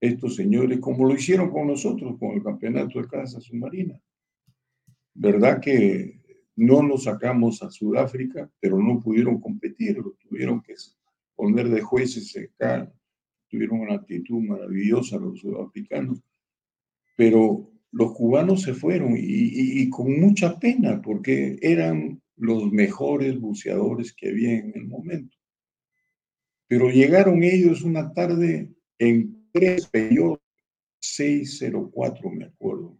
[0.00, 4.00] estos señores, como lo hicieron con nosotros, con el campeonato de casa submarina.
[5.20, 6.20] ¿Verdad que
[6.54, 10.74] no lo sacamos a Sudáfrica, pero no pudieron competir, lo tuvieron que
[11.34, 12.92] poner de jueces acá,
[13.48, 16.22] tuvieron una actitud maravillosa los sudafricanos,
[17.16, 24.28] pero los cubanos se fueron y, con mucha pena porque eran los mejores buceadores que
[24.28, 25.36] había en el momento.
[26.68, 30.40] Pero llegaron ellos una tarde en 3 yo
[31.00, 32.97] 604, me acuerdo.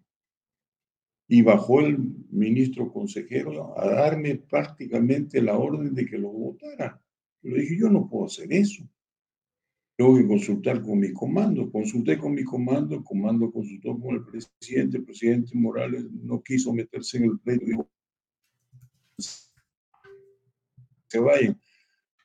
[1.28, 1.98] Y bajó el
[2.30, 7.00] ministro consejero a darme prácticamente la orden de que lo votara.
[7.42, 8.88] Le dije, yo no puedo hacer eso
[9.98, 11.72] tengo que consultar con mi comando.
[11.72, 16.72] Consulté con mi comando, el comando consultó con el presidente, el presidente Morales no quiso
[16.72, 17.90] meterse en el pleito, dijo,
[21.08, 21.60] se vayan.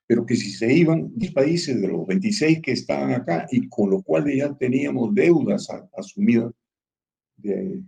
[0.05, 3.89] Pero que si se iban 10 países de los 26 que estaban acá y con
[3.89, 6.53] lo cual ya teníamos deudas asumidas
[7.37, 7.81] de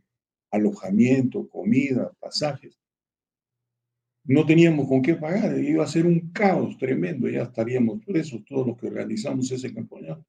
[0.55, 2.77] alojamiento, comida, pasajes,
[4.27, 8.65] no teníamos con qué pagar, iba a ser un caos tremendo, ya estaríamos presos todos
[8.65, 10.25] los que organizamos ese campeonato.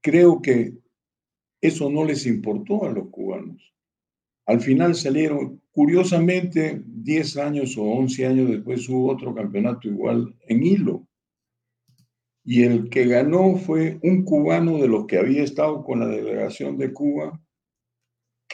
[0.00, 0.74] Creo que
[1.60, 3.74] eso no les importó a los cubanos.
[4.46, 10.62] Al final salieron, curiosamente, 10 años o 11 años después hubo otro campeonato igual en
[10.62, 11.06] hilo.
[12.44, 16.76] Y el que ganó fue un cubano de los que había estado con la delegación
[16.76, 17.40] de Cuba,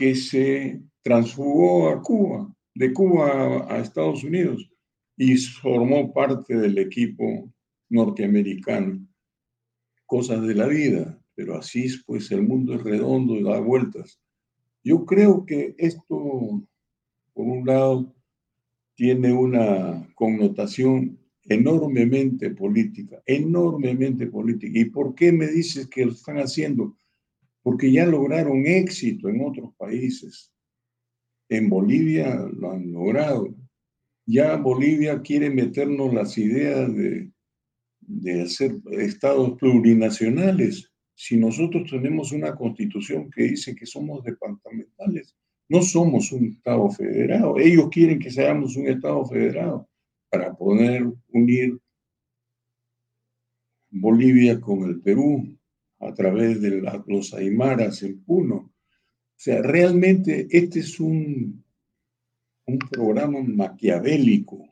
[0.01, 4.67] que se transfugó a Cuba de Cuba a Estados Unidos
[5.15, 7.53] y formó parte del equipo
[7.91, 9.07] norteamericano.
[10.07, 14.19] Cosas de la vida, pero así es, pues el mundo es redondo y da vueltas.
[14.83, 16.67] Yo creo que esto,
[17.35, 18.15] por un lado,
[18.95, 24.79] tiene una connotación enormemente política, enormemente política.
[24.79, 26.97] ¿Y por qué me dices que lo están haciendo?
[27.63, 30.53] Porque ya lograron éxito en otros países.
[31.49, 33.55] En Bolivia lo han logrado.
[34.27, 37.31] Ya Bolivia quiere meternos las ideas de,
[38.01, 40.91] de hacer estados plurinacionales.
[41.15, 45.37] Si nosotros tenemos una constitución que dice que somos departamentales,
[45.69, 47.59] no somos un Estado federado.
[47.59, 49.89] Ellos quieren que seamos un Estado federado
[50.31, 51.79] para poder unir
[53.91, 55.60] Bolivia con el Perú
[56.01, 58.57] a través de los Aymaras en Puno.
[58.57, 61.65] O sea, realmente este es un,
[62.67, 64.67] un programa maquiavélico,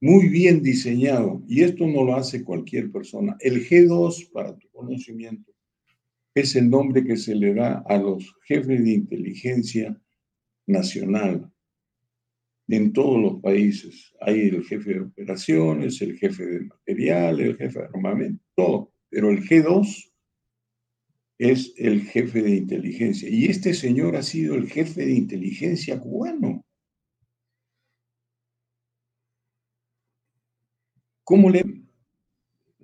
[0.00, 3.36] muy bien diseñado, y esto no lo hace cualquier persona.
[3.40, 5.52] El G2, para tu conocimiento,
[6.34, 10.00] es el nombre que se le da a los jefes de inteligencia
[10.66, 11.50] nacional
[12.68, 14.14] en todos los países.
[14.20, 18.92] Hay el jefe de operaciones, el jefe de material, el jefe de armamento, todo.
[19.10, 20.07] Pero el G2
[21.38, 23.28] es el jefe de inteligencia.
[23.28, 26.64] Y este señor ha sido el jefe de inteligencia cubano.
[31.24, 31.64] ¿Cómo le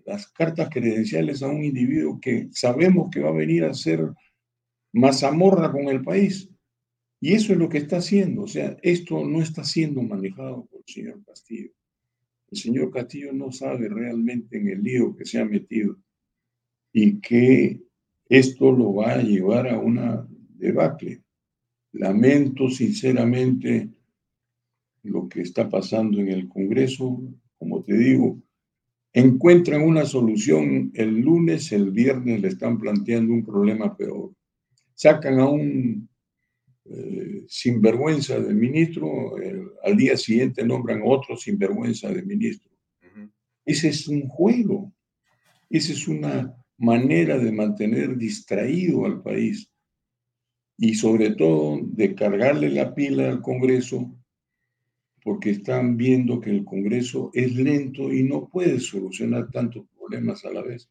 [0.04, 4.06] las cartas credenciales a un individuo que sabemos que va a venir a ser
[4.92, 6.48] mazamorra con el país?
[7.20, 8.42] Y eso es lo que está haciendo.
[8.42, 11.70] O sea, esto no está siendo manejado por el señor Castillo.
[12.50, 15.96] El señor Castillo no sabe realmente en el lío que se ha metido
[16.92, 17.80] y que
[18.28, 21.22] esto lo va a llevar a una debacle.
[21.92, 23.90] Lamento sinceramente
[25.02, 27.22] lo que está pasando en el Congreso.
[27.58, 28.42] Como te digo,
[29.12, 34.32] encuentran una solución el lunes, el viernes le están planteando un problema peor.
[34.94, 36.08] Sacan a un
[36.86, 39.36] eh, sinvergüenza de ministro,
[39.82, 42.70] al día siguiente nombran otro sinvergüenza de ministro.
[43.64, 44.92] Ese es un juego,
[45.70, 46.54] esa es una
[46.84, 49.70] manera de mantener distraído al país
[50.76, 54.14] y sobre todo de cargarle la pila al Congreso
[55.24, 60.52] porque están viendo que el Congreso es lento y no puede solucionar tantos problemas a
[60.52, 60.90] la vez.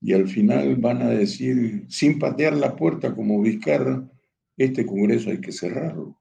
[0.00, 4.08] Y al final van a decir, sin patear la puerta como Vizcarra,
[4.56, 6.16] este Congreso hay que cerrarlo.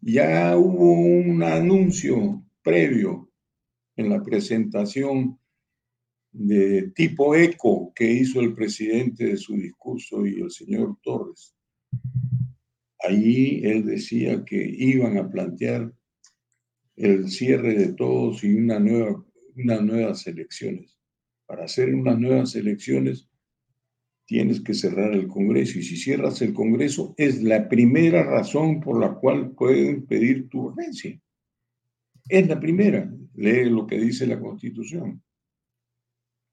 [0.00, 3.30] Ya hubo un anuncio previo
[3.96, 5.38] en la presentación
[6.38, 11.56] de tipo eco que hizo el presidente de su discurso y el señor Torres.
[13.00, 15.92] Allí él decía que iban a plantear
[16.94, 19.24] el cierre de todos y una nueva,
[19.56, 20.96] unas nuevas elecciones.
[21.44, 23.28] Para hacer unas nuevas elecciones
[24.24, 29.00] tienes que cerrar el Congreso y si cierras el Congreso es la primera razón por
[29.00, 31.20] la cual pueden pedir tu urgencia.
[32.28, 33.12] Es la primera.
[33.34, 35.20] Lee lo que dice la Constitución.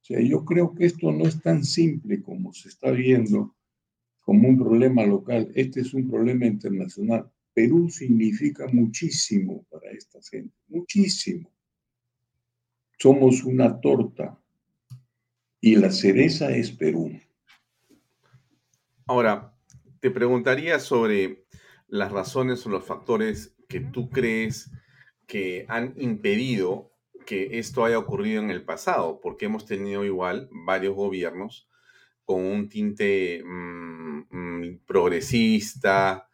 [0.05, 3.55] O sea, yo creo que esto no es tan simple como se está viendo
[4.19, 5.51] como un problema local.
[5.55, 7.27] Este es un problema internacional.
[7.55, 11.51] Perú significa muchísimo para esta gente, muchísimo.
[12.99, 14.39] Somos una torta
[15.59, 17.11] y la cereza es Perú.
[19.07, 19.57] Ahora,
[20.01, 21.47] te preguntaría sobre
[21.87, 24.69] las razones o los factores que tú crees
[25.25, 26.94] que han impedido
[27.25, 31.67] que esto haya ocurrido en el pasado, porque hemos tenido igual varios gobiernos
[32.23, 36.27] con un tinte mm, mm, progresista,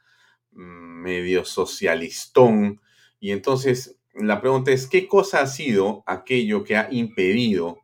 [0.52, 2.82] medio socialistón.
[3.20, 7.80] Y entonces la pregunta es, ¿qué cosa ha sido aquello que ha impedido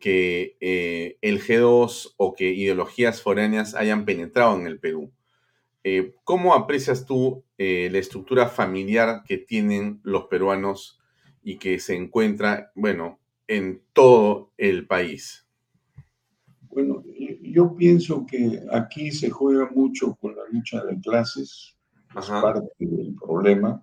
[0.00, 5.12] que eh, el G2 o que ideologías foráneas hayan penetrado en el Perú?
[5.84, 10.97] Eh, ¿Cómo aprecias tú eh, la estructura familiar que tienen los peruanos
[11.48, 15.46] y que se encuentra, bueno, en todo el país?
[16.68, 17.02] Bueno,
[17.40, 21.74] yo pienso que aquí se juega mucho con la lucha de clases,
[22.14, 23.82] es parte del problema.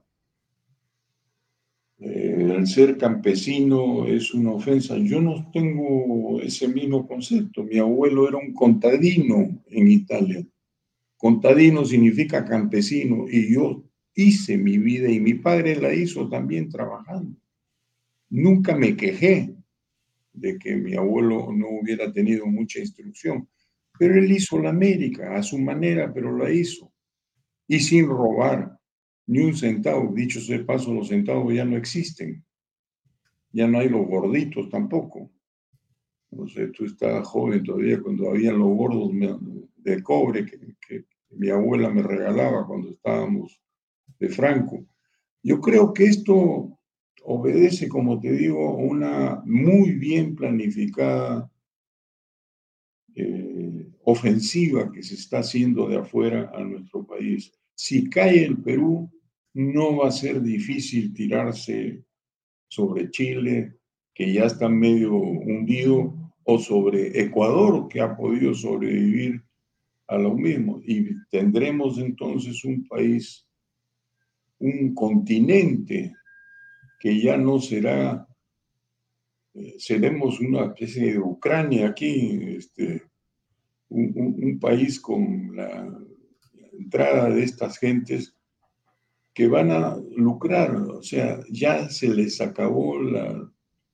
[1.97, 4.95] Eh, el ser campesino es una ofensa.
[4.97, 7.63] Yo no tengo ese mismo concepto.
[7.63, 10.45] Mi abuelo era un contadino en Italia.
[11.17, 17.35] Contadino significa campesino y yo hice mi vida y mi padre la hizo también trabajando.
[18.29, 19.55] Nunca me quejé
[20.33, 23.47] de que mi abuelo no hubiera tenido mucha instrucción,
[23.97, 26.91] pero él hizo la América a su manera, pero la hizo
[27.67, 28.77] y sin robar
[29.27, 30.13] ni un centavo.
[30.13, 32.43] Dicho sea paso, los centavos ya no existen.
[33.51, 35.31] Ya no hay los gorditos tampoco.
[36.31, 39.11] No sé, tú estás joven todavía cuando había los gordos
[39.77, 43.61] de cobre que mi abuela me regalaba cuando estábamos
[44.19, 44.85] de Franco.
[45.41, 46.74] Yo creo que esto
[47.25, 51.49] obedece, como te digo, una muy bien planificada
[53.15, 57.51] eh, ofensiva que se está haciendo de afuera a nuestro país.
[57.73, 59.09] Si cae el Perú,
[59.53, 62.03] no va a ser difícil tirarse
[62.67, 63.77] sobre Chile,
[64.13, 66.13] que ya está medio hundido,
[66.47, 69.43] o sobre Ecuador, que ha podido sobrevivir
[70.07, 70.79] a lo mismo.
[70.85, 73.47] Y tendremos entonces un país,
[74.59, 76.13] un continente,
[76.99, 78.27] que ya no será,
[79.53, 83.03] eh, seremos una especie de Ucrania aquí, este,
[83.89, 85.87] un, país con la,
[86.79, 88.35] entrada de estas gentes
[89.33, 93.51] que van a lucrar, o sea, ya se les acabó la,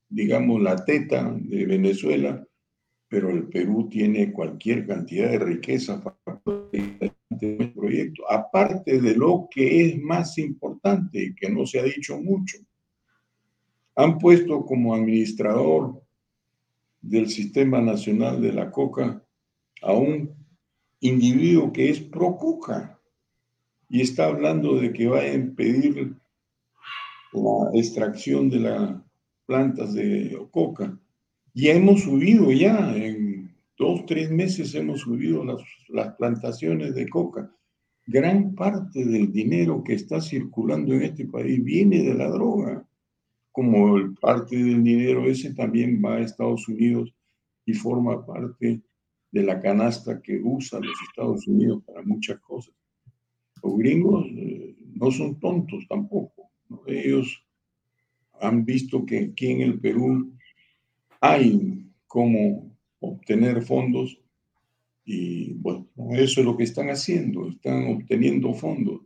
[0.10, 2.46] digamos, la teta de Venezuela,
[3.08, 6.42] pero el Perú tiene cualquier cantidad de riqueza para
[7.42, 12.58] el proyecto, aparte de lo que es más importante que no se ha dicho mucho.
[14.02, 16.02] Han puesto como administrador
[17.02, 19.24] del Sistema Nacional de la Coca
[19.84, 20.34] a un
[21.02, 23.00] individuo que es pro Coca
[23.90, 26.16] y está hablando de que va a impedir
[27.34, 29.04] la extracción de la
[29.46, 30.98] plantas de coca.
[31.54, 37.54] Y hemos subido ya, en dos, tres meses hemos subido las, las plantaciones de coca.
[38.08, 42.84] Gran parte del dinero que está circulando en este país viene de la droga,
[43.52, 47.14] como parte del dinero ese también va a Estados Unidos
[47.66, 48.82] y forma parte
[49.32, 52.74] de la canasta que usa los Estados Unidos para muchas cosas.
[53.64, 56.50] Los gringos eh, no son tontos tampoco.
[56.88, 57.44] Ellos
[58.40, 60.34] han visto que aquí en el Perú
[61.20, 64.18] hay cómo obtener fondos
[65.06, 69.02] y bueno, eso es lo que están haciendo, están obteniendo fondos.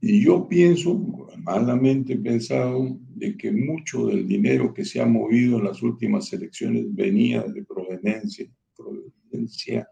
[0.00, 0.94] Y yo pienso,
[1.38, 6.84] malamente pensado, de que mucho del dinero que se ha movido en las últimas elecciones
[6.94, 8.46] venía de proveniencia,
[8.76, 9.88] proveniencia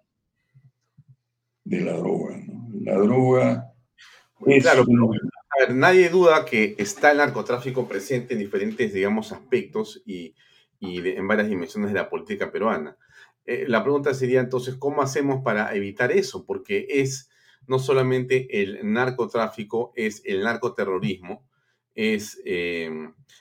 [1.64, 2.38] de la droga.
[2.46, 2.68] ¿no?
[2.82, 3.72] La droga
[4.46, 10.02] es claro, a ver, nadie duda que está el narcotráfico presente en diferentes, digamos, aspectos
[10.04, 10.34] y,
[10.78, 12.96] y en varias dimensiones de la política peruana.
[13.46, 16.44] Eh, la pregunta sería entonces, ¿cómo hacemos para evitar eso?
[16.44, 17.30] Porque es
[17.68, 21.46] no solamente el narcotráfico, es el narcoterrorismo,
[21.94, 22.90] es eh,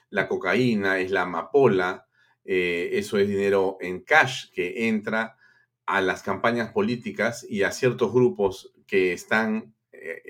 [0.09, 2.07] la cocaína, es la amapola,
[2.43, 5.37] eh, eso es dinero en cash que entra
[5.85, 9.73] a las campañas políticas y a ciertos grupos que están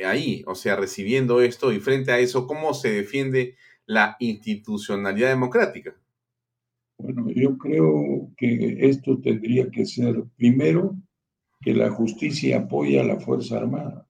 [0.05, 5.95] ahí, o sea, recibiendo esto y frente a eso, ¿cómo se defiende la institucionalidad democrática?
[6.97, 10.95] Bueno, yo creo que esto tendría que ser primero
[11.61, 14.07] que la justicia apoye a la Fuerza Armada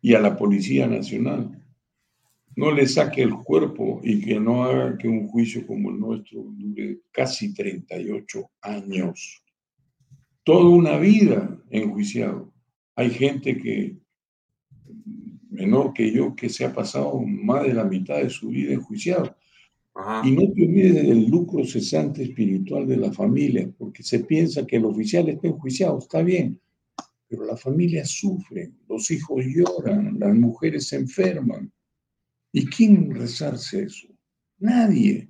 [0.00, 1.56] y a la Policía Nacional.
[2.56, 6.42] No le saque el cuerpo y que no haga que un juicio como el nuestro
[6.42, 9.42] dure casi 38 años.
[10.42, 12.52] Toda una vida enjuiciado.
[12.96, 13.96] Hay gente que,
[15.48, 19.36] menor que yo, que se ha pasado más de la mitad de su vida enjuiciado.
[20.24, 24.76] Y no te olvides del lucro cesante espiritual de la familia, porque se piensa que
[24.76, 26.60] el oficial está enjuiciado, está bien,
[27.28, 31.72] pero la familia sufre, los hijos lloran, las mujeres se enferman.
[32.52, 34.08] ¿Y quién rezarse eso?
[34.58, 35.28] Nadie.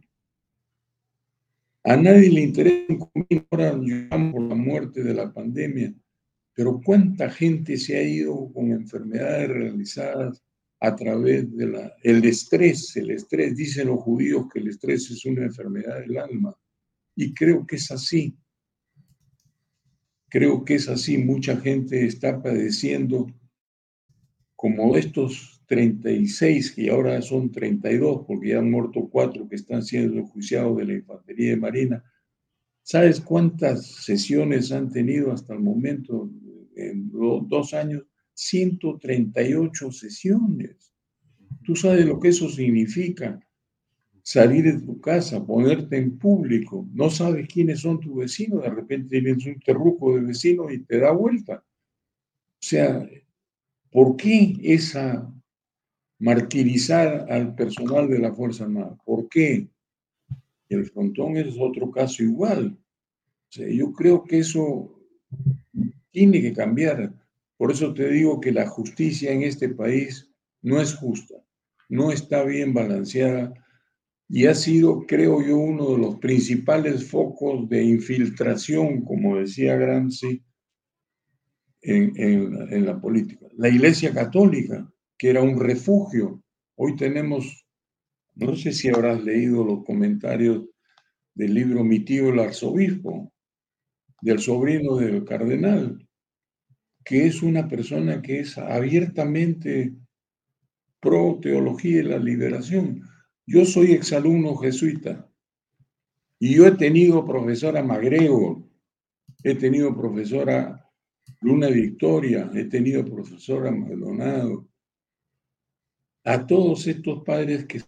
[1.84, 3.10] A nadie le interesa,
[3.51, 3.78] ahora
[4.32, 5.94] por la muerte de la pandemia,
[6.55, 10.42] pero ¿cuánta gente se ha ido con enfermedades realizadas
[10.81, 12.97] a través del el estrés.
[12.97, 16.57] El estrés, dicen los judíos que el estrés es una enfermedad del alma.
[17.15, 18.36] Y creo que es así.
[20.28, 21.19] Creo que es así.
[21.19, 23.27] Mucha gente está padeciendo
[24.57, 30.27] como estos 36, que ahora son 32, porque ya han muerto cuatro que están siendo
[30.27, 32.05] juiciados de la Infantería de Marina.
[32.82, 36.28] ¿Sabes cuántas sesiones han tenido hasta el momento
[36.74, 38.02] en dos años?
[38.40, 40.94] 138 sesiones.
[41.62, 43.38] Tú sabes lo que eso significa.
[44.22, 49.20] Salir de tu casa, ponerte en público, no sabes quiénes son tus vecinos, de repente
[49.20, 51.62] tienes un terruco de vecinos y te da vuelta.
[51.62, 53.06] O sea,
[53.90, 55.30] ¿por qué esa
[56.18, 58.96] martirizar al personal de la Fuerza Armada?
[59.04, 59.68] ¿Por qué?
[60.68, 62.78] El frontón es otro caso igual.
[63.50, 64.98] Yo creo que eso
[66.10, 67.12] tiene que cambiar.
[67.60, 70.32] Por eso te digo que la justicia en este país
[70.62, 71.34] no es justa,
[71.90, 73.52] no está bien balanceada
[74.30, 80.42] y ha sido, creo yo, uno de los principales focos de infiltración, como decía Gramsci,
[81.82, 83.46] en, en, la política.
[83.58, 86.42] La Iglesia Católica, que era un refugio,
[86.76, 87.66] hoy tenemos,
[88.36, 90.64] no sé si habrás leído los comentarios
[91.34, 93.30] del libro Mi tío el arzobispo,
[94.22, 96.06] del sobrino del cardenal,
[97.05, 99.94] que es una persona que es abiertamente
[101.01, 103.02] pro teología y la liberación.
[103.47, 105.28] Yo soy exalumno jesuita
[106.39, 108.68] y yo he tenido profesora Magrego,
[109.43, 110.89] he tenido profesora
[111.40, 114.68] Luna Victoria, he tenido profesora Maldonado,
[116.24, 117.81] a todos estos padres que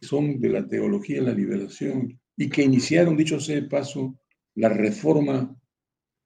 [0.00, 4.18] son de la teología y la liberación y que iniciaron, dicho sea de paso,
[4.54, 5.56] la reforma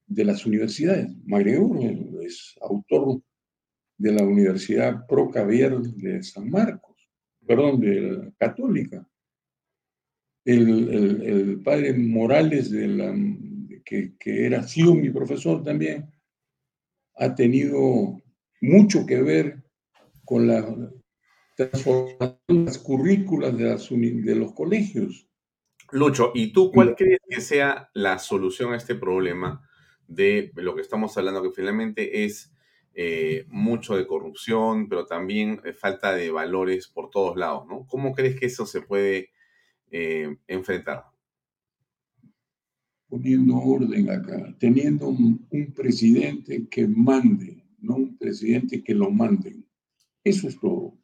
[0.08, 1.14] de las universidades.
[1.24, 1.78] Magregor
[2.22, 3.20] es autor
[3.96, 7.08] de la Universidad Pro de San Marcos,
[7.46, 9.06] perdón, de la Católica.
[10.44, 13.14] El, padre Morales, de la,
[13.84, 16.10] que, que era sido mi profesor también,
[17.16, 18.22] ha tenido
[18.60, 19.62] mucho que ver
[20.24, 20.64] con la
[21.56, 25.28] transformación de las currículas de, las, de los colegios.
[25.90, 29.67] Lucho, ¿y tú cuál crees que sea la solución a este problema?
[30.08, 32.52] De lo que estamos hablando, que finalmente es
[33.00, 37.86] eh, mucho de corrupción, pero también eh, falta de valores por todos lados, ¿no?
[37.86, 39.30] ¿Cómo crees que eso se puede
[39.92, 41.04] eh, enfrentar?
[43.08, 49.62] Poniendo orden acá, teniendo un, presidente que mande, no un presidente que lo mande.
[50.24, 50.98] Eso es todo.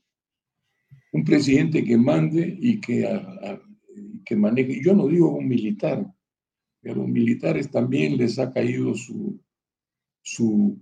[1.13, 3.09] Un presidente que mande y que,
[4.25, 4.83] que maneje.
[4.83, 6.13] Yo no digo un militar,
[6.85, 9.41] pero los militares también les ha caído su,
[10.21, 10.79] su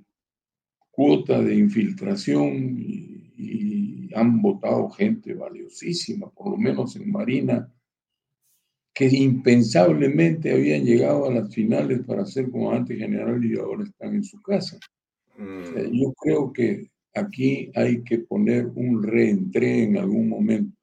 [0.91, 3.11] cuota de infiltración y,
[4.15, 7.73] han votado gente valiosísima, por lo menos en Marina,
[8.93, 14.23] que impensablemente habían llegado a las finales para ser comandante general y ahora están en
[14.23, 14.79] su casa.
[15.39, 15.93] Mm.
[15.93, 20.77] yo creo que aquí hay que poner un reentré en algún momento.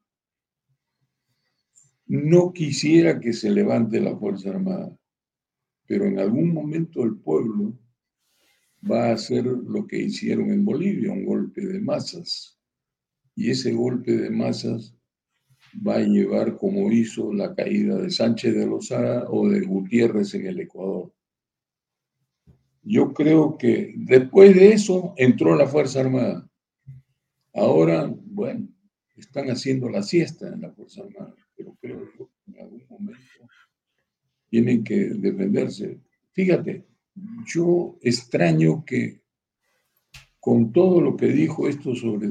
[2.08, 4.92] No quisiera que se levante la Fuerza Armada,
[5.90, 7.76] pero en algún momento el pueblo
[8.88, 12.60] va a hacer lo que hicieron en Bolivia, un golpe de masas.
[13.34, 14.96] Y ese golpe de masas
[15.84, 20.46] va a llevar como hizo la caída de Sánchez de Lozada o de Gutiérrez en
[20.46, 21.12] el Ecuador.
[22.82, 26.48] Yo creo que después de eso entró la Fuerza Armada.
[27.52, 28.68] Ahora, bueno,
[29.16, 33.20] están haciendo la siesta en la Fuerza Armada, pero creo que en algún momento
[34.50, 36.00] tienen que defenderse.
[36.32, 36.84] Fíjate,
[37.46, 39.20] yo extraño que
[40.40, 42.28] con todo lo que dijo esto sobre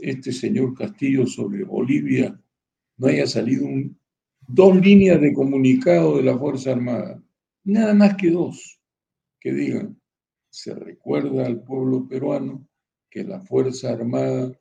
[0.00, 2.40] este señor Castillo sobre Bolivia,
[2.96, 3.66] no haya salido
[4.46, 7.22] dos líneas de comunicado de la Fuerza Armada,
[7.64, 8.80] nada más que dos,
[9.40, 10.00] que digan,
[10.50, 12.66] se recuerda al pueblo peruano
[13.10, 14.52] que la Fuerza Armada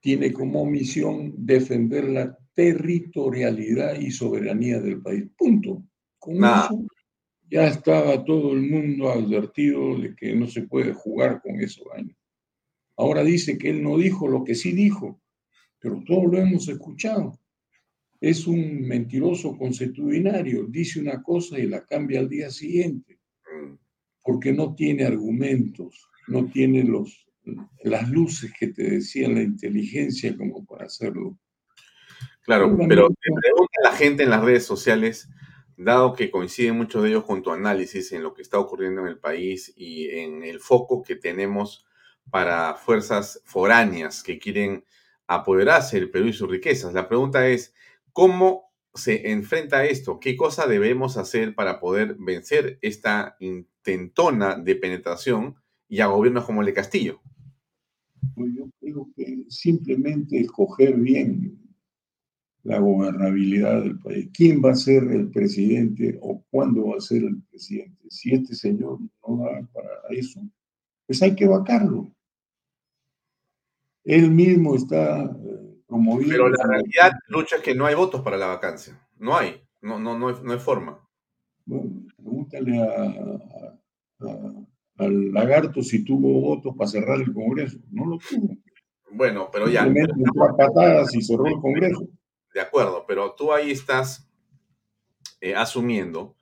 [0.00, 5.24] tiene como misión defender la territorialidad y soberanía del país.
[5.36, 5.84] Punto.
[6.20, 6.86] Con eso
[7.50, 11.82] ya estaba todo el mundo advertido de que no se puede jugar con eso.
[12.96, 15.20] Ahora dice que él no dijo lo que sí dijo,
[15.80, 17.38] pero todos lo hemos escuchado.
[18.20, 23.18] Es un mentiroso consuetudinario, dice una cosa y la cambia al día siguiente,
[24.22, 27.26] porque no tiene argumentos, no tiene los,
[27.82, 31.36] las luces que te decía la inteligencia como para hacerlo.
[32.42, 35.28] Claro, pero te pregunta la gente en las redes sociales
[35.84, 39.08] dado que coinciden muchos de ellos con tu análisis en lo que está ocurriendo en
[39.08, 41.86] el país y en el foco que tenemos
[42.30, 44.84] para fuerzas foráneas que quieren
[45.26, 46.92] apoderarse del Perú y sus riquezas.
[46.92, 47.74] La pregunta es,
[48.12, 50.20] ¿cómo se enfrenta esto?
[50.20, 55.56] ¿Qué cosa debemos hacer para poder vencer esta intentona de penetración
[55.88, 57.20] y a gobiernos como el de Castillo?
[58.36, 61.59] Yo creo que simplemente escoger bien
[62.62, 64.28] la gobernabilidad del país.
[64.32, 68.06] ¿Quién va a ser el presidente o cuándo va a ser el presidente?
[68.10, 70.40] Si este señor no da para eso,
[71.06, 72.12] pues hay que vacarlo.
[74.04, 76.34] Él mismo está eh, promoviendo.
[76.34, 79.00] Pero la realidad, lucha, es que no hay votos para la vacancia.
[79.18, 79.62] No hay.
[79.80, 80.98] No, no, no, hay, no hay forma.
[81.64, 82.78] Bueno, pregúntale
[84.96, 87.78] al lagarto si tuvo votos para cerrar el Congreso.
[87.90, 88.56] No lo tuvo.
[89.12, 89.84] Bueno, pero ya.
[89.84, 92.08] Simplemente entró a patadas y cerró el Congreso
[92.54, 94.28] de acuerdo, pero tú ahí estás
[95.40, 96.36] eh, asumiendo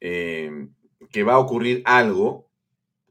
[0.00, 0.68] eh,
[1.10, 2.50] que va a ocurrir algo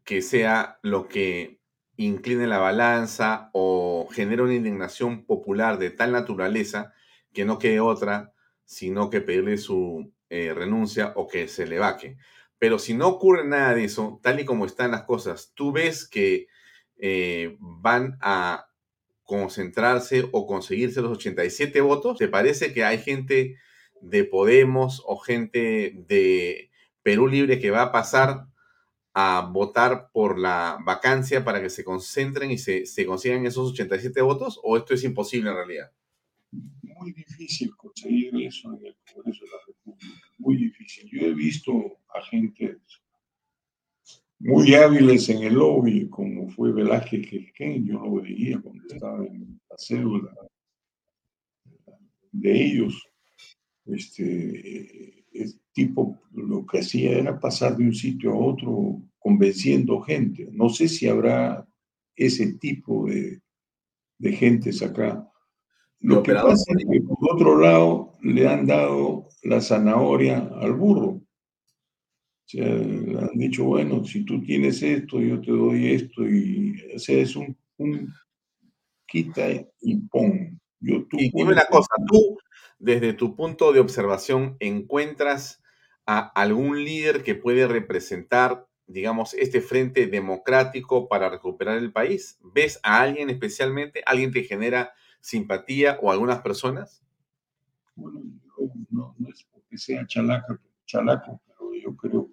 [0.03, 1.59] que sea lo que
[1.97, 6.93] incline la balanza o genere una indignación popular de tal naturaleza
[7.33, 8.33] que no quede otra
[8.65, 12.17] sino que pedirle su eh, renuncia o que se le vaque.
[12.57, 16.07] Pero si no ocurre nada de eso, tal y como están las cosas, tú ves
[16.07, 16.47] que
[17.59, 18.67] van a
[19.25, 22.17] concentrarse o conseguirse los 87 votos?
[22.17, 23.57] ¿Te parece que hay gente
[24.01, 26.71] de Podemos o gente de
[27.01, 28.47] Perú Libre que va a pasar
[29.13, 34.59] a votar por la vacancia para que se concentren y se, consigan esos 87 votos?
[34.63, 35.91] ¿O esto es imposible en realidad?
[36.51, 40.21] Muy difícil conseguir eso en el Congreso de la República.
[40.37, 41.09] Muy difícil.
[41.11, 41.71] Yo he visto
[42.13, 42.77] a gente
[44.39, 49.59] muy hábiles en el lobby, como fue Velázquez Quisquén, yo lo veía cuando estaba en
[49.69, 50.33] la cédula
[52.31, 53.01] de ellos.
[53.85, 55.25] Este,
[55.73, 60.47] tipo lo que hacía era pasar de un sitio a otro convenciendo gente.
[60.51, 61.67] No sé si habrá
[62.15, 63.41] ese tipo de,
[64.17, 65.29] de gentes acá.
[65.99, 71.24] Lo que pasa es que por otro lado le han dado la zanahoria al burro
[72.47, 77.19] sea, han dicho, bueno, si tú tienes esto, yo te doy esto, y o sea,
[77.19, 77.55] es un,
[79.07, 79.49] quita
[79.81, 80.59] y pon.
[80.79, 82.37] Yo, y dime una cosa, tú,
[82.79, 85.63] desde tu punto de observación, ¿encuentras
[86.05, 92.39] a algún líder que puede representar digamos, este frente democrático para recuperar el país?
[92.53, 94.03] ¿Ves a alguien especialmente?
[94.05, 97.01] ¿Alguien te genera simpatía o algunas personas?
[97.95, 98.21] Bueno,
[98.89, 102.29] no, no es porque sea chalaca, chalaco, pero yo creo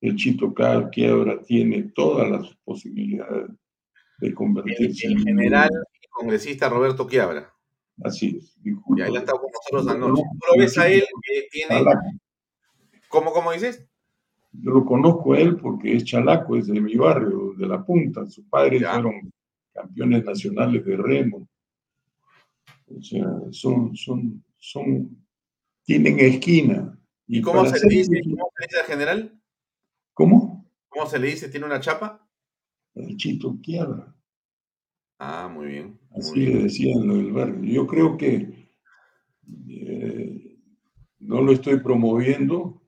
[0.00, 0.54] que el Chito
[0.92, 3.50] Quiebra tiene todas las posibilidades
[4.18, 5.70] de convertirse el, el general
[6.00, 7.52] y congresista Roberto Quiabra.
[8.02, 8.56] Así es.
[8.64, 10.22] Y ahí ha estado con nosotros anoche.
[10.22, 11.84] ¿Tú lo ves a él que tiene...
[13.08, 13.86] ¿Cómo, cómo dices?
[14.52, 18.26] Yo lo conozco a él porque es chalaco, es de mi barrio, de La Punta.
[18.26, 19.32] Sus padres fueron
[19.72, 21.48] campeones nacionales de remo.
[22.86, 25.24] O sea, son, son, son,
[25.84, 26.98] tienen esquina.
[27.26, 29.40] ¿Y, cómo, se le dice, cómo se dice al general?
[30.18, 30.68] ¿Cómo?
[30.88, 31.48] ¿Cómo se le dice?
[31.48, 32.28] ¿Tiene una chapa?
[32.96, 34.12] El Chito Quiebra.
[35.16, 35.96] Ah, muy bien.
[36.10, 37.62] Así le decían lo del barrio.
[37.62, 38.68] Yo creo que
[39.68, 40.58] eh,
[41.20, 42.82] no lo estoy promoviendo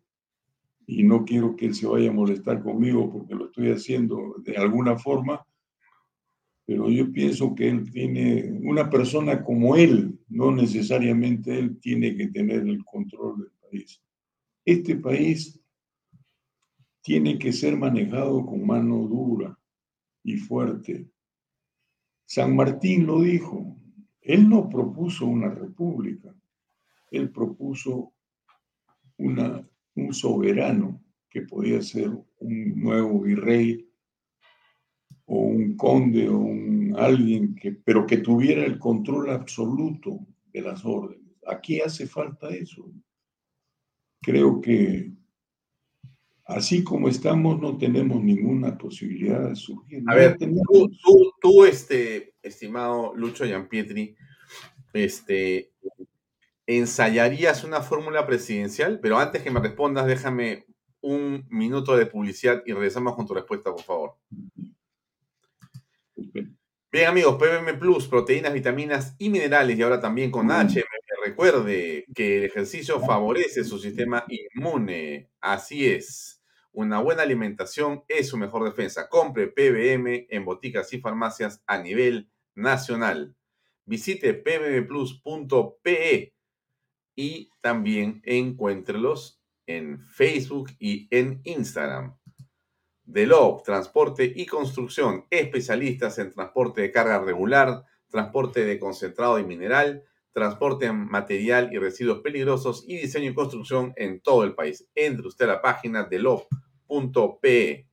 [0.89, 4.57] y no quiero que él se vaya a molestar conmigo porque lo estoy haciendo de
[4.57, 5.47] alguna forma,
[6.67, 12.27] pero yo pienso que él tiene, una persona como él, no necesariamente él tiene que
[12.27, 14.03] tener el control del país.
[14.65, 15.61] Este país
[17.03, 19.59] tiene que ser manejado con mano dura
[20.23, 21.11] y fuerte
[22.33, 23.77] San Martín lo dijo,
[24.21, 26.33] él no propuso una república,
[27.11, 28.13] él propuso
[29.17, 32.09] una, un soberano que podía ser
[32.39, 33.85] un nuevo virrey
[35.25, 40.85] o un conde o un alguien que, pero que tuviera el control absoluto de las
[40.85, 41.35] órdenes.
[41.49, 42.93] Aquí hace falta eso.
[44.23, 45.11] Creo que
[46.51, 50.03] así como estamos, no tenemos ninguna posibilidad de surgir.
[50.07, 50.91] A ver, tú,
[51.41, 54.17] tú, este, estimado Lucho Gianpietri,
[54.93, 55.73] este,
[56.67, 59.01] ¿ensayarías una fórmula presidencial?
[59.01, 60.67] Pero antes que me respondas, déjame
[61.01, 64.15] un minuto de publicidad y regresamos con tu respuesta, por favor.
[66.93, 70.85] Bien, amigos, PBM Plus, proteínas, vitaminas y minerales, y ahora también con HMP.
[71.25, 75.29] Recuerde que el ejercicio favorece su sistema inmune.
[75.41, 76.40] Así es.
[76.73, 79.09] Una buena alimentación es su mejor defensa.
[79.09, 83.35] Compre PBM en boticas y farmacias a nivel nacional.
[83.85, 86.35] Visite pbbplus.pe
[87.17, 92.17] y también encuéntrelos en Facebook y en Instagram.
[93.03, 100.05] Delop, transporte y construcción, especialistas en transporte de carga regular, transporte de concentrado y mineral,
[100.33, 104.89] transporte material y residuos peligrosos y diseño y construcción en todo el país.
[104.95, 107.87] Entre usted a la página de lop.pe.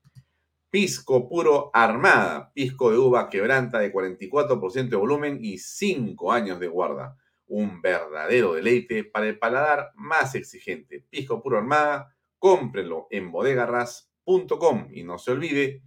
[0.69, 6.67] Pisco puro armada, pisco de uva quebranta de 44% de volumen y 5 años de
[6.67, 7.17] guarda.
[7.47, 11.05] Un verdadero deleite para el paladar más exigente.
[11.09, 15.81] Pisco puro armada, cómprelo en bodegarras.com y no se olvide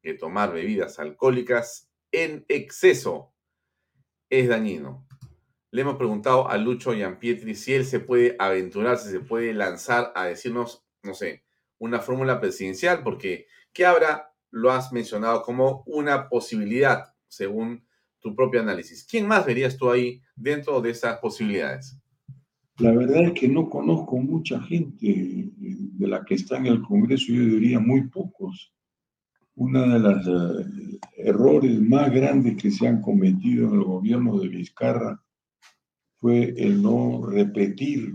[0.00, 3.32] que tomar bebidas alcohólicas en exceso
[4.30, 5.06] es dañino
[5.72, 10.12] le hemos preguntado a Lucho Pietri si él se puede aventurar, si se puede lanzar
[10.14, 11.44] a decirnos, no sé,
[11.78, 14.34] una fórmula presidencial, porque ¿qué habrá?
[14.50, 17.86] Lo has mencionado como una posibilidad, según
[18.20, 19.06] tu propio análisis.
[19.10, 21.98] ¿Quién más verías tú ahí dentro de esas posibilidades?
[22.76, 27.32] La verdad es que no conozco mucha gente de la que está en el Congreso,
[27.32, 28.74] yo diría muy pocos.
[29.54, 34.48] Uno de los eh, errores más grandes que se han cometido en el gobierno de
[34.48, 35.22] Vizcarra
[36.22, 38.14] fue el no repetir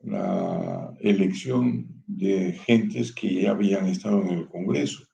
[0.00, 5.04] la elección de gentes que ya habían estado en el Congreso.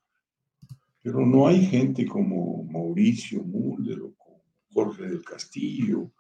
[1.03, 4.43] Pero no hay gente como Mauricio Mulder o como
[4.73, 6.11] Jorge del Castillo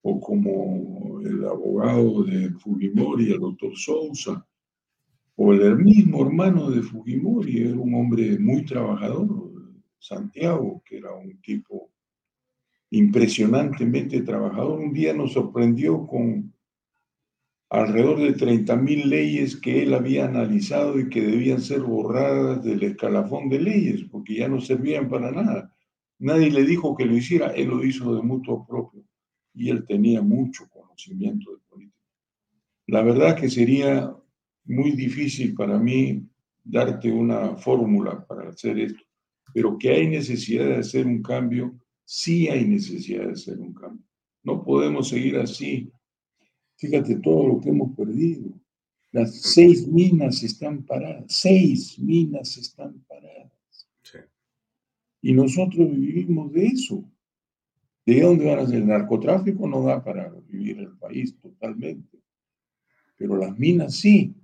[0.00, 4.46] o como el abogado de Fujimori, el doctor Sousa,
[5.34, 9.52] o el mismo hermano de Fujimori, era un hombre muy trabajador,
[9.98, 11.85] Santiago, que era un tipo
[12.96, 14.80] impresionantemente trabajador.
[14.80, 16.52] Un día nos sorprendió con
[17.68, 23.48] alrededor de 30.000 leyes que él había analizado y que debían ser borradas del escalafón
[23.48, 25.74] de leyes, porque ya no servían para nada.
[26.18, 29.04] Nadie le dijo que lo hiciera, él lo hizo de mutuo propio
[29.52, 31.98] y él tenía mucho conocimiento de política.
[32.86, 34.10] La verdad que sería
[34.64, 36.26] muy difícil para mí
[36.64, 39.02] darte una fórmula para hacer esto,
[39.52, 41.74] pero que hay necesidad de hacer un cambio
[42.06, 44.06] sí hay necesidad de hacer un cambio.
[44.42, 45.92] No podemos seguir así.
[46.76, 48.48] Fíjate todo lo que hemos perdido.
[49.12, 53.52] Las seis minas están paradas, seis minas están paradas.
[55.20, 57.04] Y nosotros vivimos de eso.
[58.04, 58.76] ¿De dónde van a ser?
[58.76, 62.18] El narcotráfico no da para vivir el país totalmente.
[63.16, 64.34] Pero las minas sí.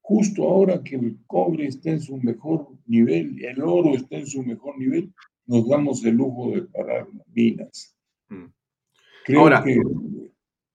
[0.00, 4.42] justo ahora que el cobre está en su mejor nivel, el oro está en su
[4.42, 5.12] mejor nivel,
[5.46, 7.96] nos damos el lujo de parar minas.
[8.28, 8.46] Mm.
[9.36, 9.72] ahora, que,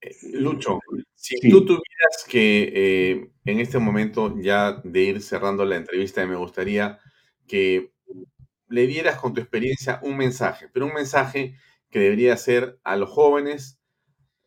[0.01, 0.79] eh, Lucho,
[1.15, 6.35] si tú tuvieras que eh, en este momento ya de ir cerrando la entrevista, me
[6.35, 6.99] gustaría
[7.47, 7.91] que
[8.67, 11.55] le dieras con tu experiencia un mensaje, pero un mensaje
[11.89, 13.79] que debería ser a los jóvenes,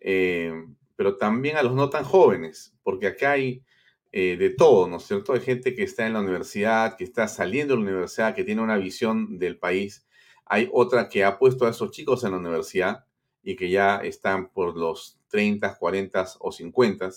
[0.00, 0.52] eh,
[0.96, 3.64] pero también a los no tan jóvenes, porque acá hay
[4.12, 5.32] eh, de todo, ¿no es cierto?
[5.32, 8.60] Hay gente que está en la universidad, que está saliendo de la universidad, que tiene
[8.60, 10.06] una visión del país.
[10.52, 13.06] Hay otra que ha puesto a esos chicos en la universidad
[13.42, 17.08] y que ya están por los 30, 40 o 50.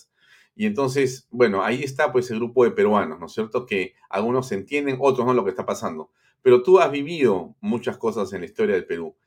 [0.55, 3.65] Y entonces, bueno, ahí está pues el grupo de peruanos, ¿no es cierto?
[3.65, 6.11] Que algunos entienden, otros no lo que está pasando.
[6.41, 9.17] Pero tú has vivido muchas cosas en la historia del Perú.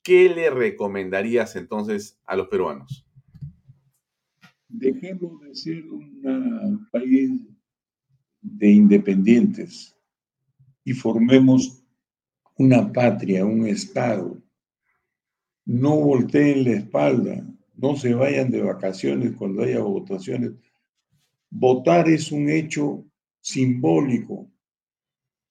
[0.00, 3.04] ¿Qué le recomendarías entonces a los peruanos?
[4.68, 7.32] Dejemos de ser un país
[8.42, 9.92] de independientes
[10.84, 11.82] y formemos
[12.58, 14.42] una patria, un Estado.
[15.64, 20.52] No volteen la espalda, no se vayan de vacaciones cuando haya votaciones.
[21.50, 23.04] Votar es un hecho
[23.40, 24.48] simbólico,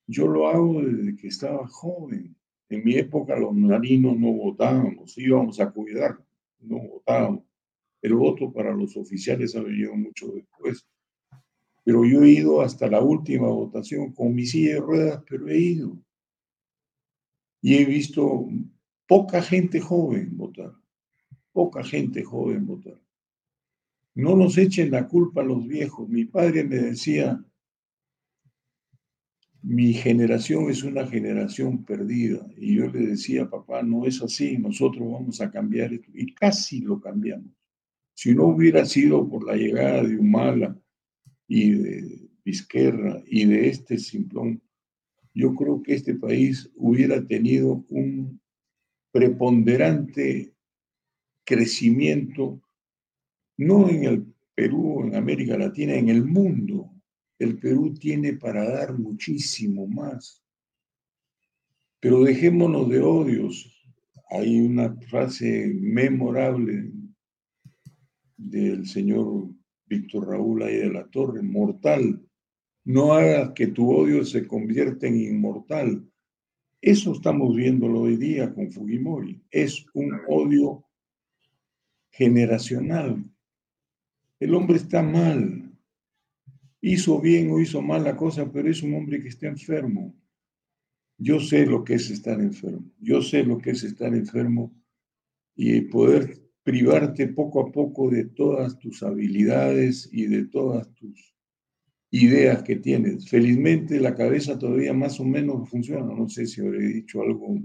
[0.07, 2.35] yo lo hago desde que estaba joven.
[2.69, 6.17] En mi época los marinos no votábamos, íbamos a cuidar,
[6.59, 7.43] no votábamos.
[8.01, 10.85] El voto para los oficiales ha venido mucho después.
[11.83, 15.57] Pero yo he ido hasta la última votación con mi silla de ruedas, pero he
[15.57, 15.97] ido.
[17.65, 18.47] Y he visto
[19.07, 20.71] poca gente joven votar,
[21.51, 23.01] poca gente joven votar.
[24.13, 26.07] No nos echen la culpa a los viejos.
[26.07, 27.43] Mi padre me decía,
[29.63, 32.45] mi generación es una generación perdida.
[32.55, 36.11] Y yo le decía, papá, no es así, nosotros vamos a cambiar esto.
[36.13, 37.51] Y casi lo cambiamos.
[38.13, 40.79] Si no hubiera sido por la llegada de Humala
[41.47, 44.61] y de Vizquerra y de este Simplón,
[45.35, 48.41] yo creo que este país hubiera tenido un
[49.11, 50.53] preponderante
[51.43, 52.59] crecimiento,
[53.57, 54.25] no en el
[54.55, 56.95] Perú, en América Latina, en el mundo
[57.39, 60.43] el Perú tiene para dar muchísimo más.
[61.99, 63.71] Pero dejémonos de odios.
[64.29, 66.91] Hay una frase memorable
[68.37, 69.49] del señor
[69.85, 72.24] Víctor Raúl ahí de la Torre, mortal.
[72.85, 76.07] No hagas que tu odio se convierta en inmortal.
[76.79, 79.43] Eso estamos viendo hoy día con Fujimori.
[79.49, 80.85] Es un odio
[82.11, 83.25] generacional.
[84.39, 85.75] El hombre está mal,
[86.79, 90.15] hizo bien o hizo mal la cosa, pero es un hombre que está enfermo.
[91.17, 94.75] Yo sé lo que es estar enfermo, yo sé lo que es estar enfermo
[95.55, 101.34] y poder privarte poco a poco de todas tus habilidades y de todas tus
[102.15, 103.29] ideas que tienes.
[103.29, 107.59] Felizmente la cabeza todavía más o menos funciona, no sé si habré dicho algo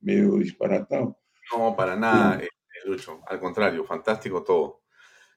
[0.00, 1.18] medio disparatado.
[1.56, 2.48] No, para nada, eh,
[2.86, 4.82] Lucho, al contrario, fantástico todo.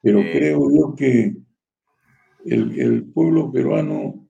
[0.02, 1.36] Pero eh, creo yo que
[2.46, 4.30] el, pueblo peruano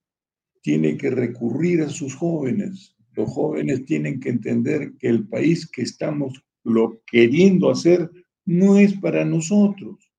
[0.61, 2.95] tiene que recurrir a sus jóvenes.
[3.11, 8.09] Los jóvenes tienen que entender que el país que estamos lo queriendo hacer
[8.45, 10.12] no es para nosotros.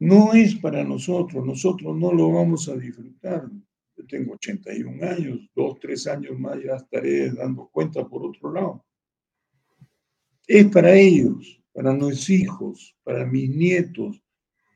[0.00, 1.44] No es para nosotros.
[1.44, 3.50] Nosotros no lo vamos a disfrutar.
[3.96, 8.84] Yo tengo 81 años, dos, tres años más ya estaré dando cuenta por otro lado.
[10.46, 14.22] Es para ellos, para nuestros hijos, para mis nietos,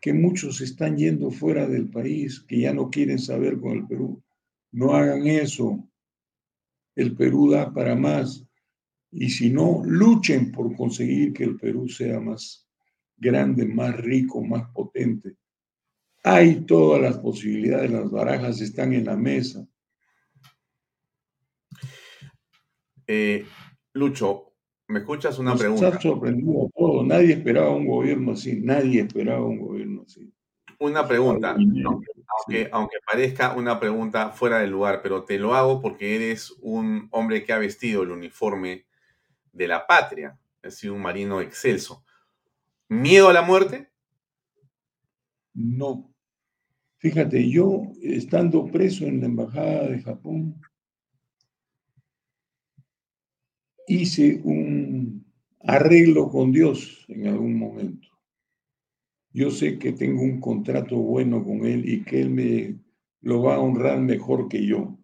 [0.02, 4.22] que muchos están yendo fuera del país, que ya no quieren saber con el Perú.
[4.72, 5.88] No hagan eso.
[6.94, 8.46] El Perú da para más.
[9.10, 12.63] Y si no, luchen por conseguir que el Perú sea más
[13.16, 15.36] grande, más rico, más potente.
[16.22, 19.66] Hay todas las posibilidades, las barajas están en la mesa.
[23.06, 23.44] Eh,
[23.92, 24.54] Lucho,
[24.86, 25.88] ¿Me escuchas una pregunta?
[25.88, 27.02] Está sorprendido todo.
[27.02, 28.60] Nadie esperaba un gobierno así.
[28.60, 30.30] Nadie esperaba un gobierno así.
[30.78, 36.16] Una pregunta, aunque, aunque parezca una pregunta fuera del lugar, pero te lo hago porque
[36.16, 38.84] eres un hombre que ha vestido el uniforme
[39.52, 42.04] de la patria, es decir, un marino excelso.
[42.88, 43.90] ¿Miedo a la muerte?
[45.54, 46.12] No.
[46.98, 50.60] Fíjate, yo estando preso en la Embajada de Japón,
[53.86, 55.24] hice un
[55.60, 58.08] arreglo con Dios en algún momento.
[59.32, 62.78] Yo sé que tengo un contrato bueno con Él y que Él me
[63.20, 64.96] lo va a honrar mejor que yo.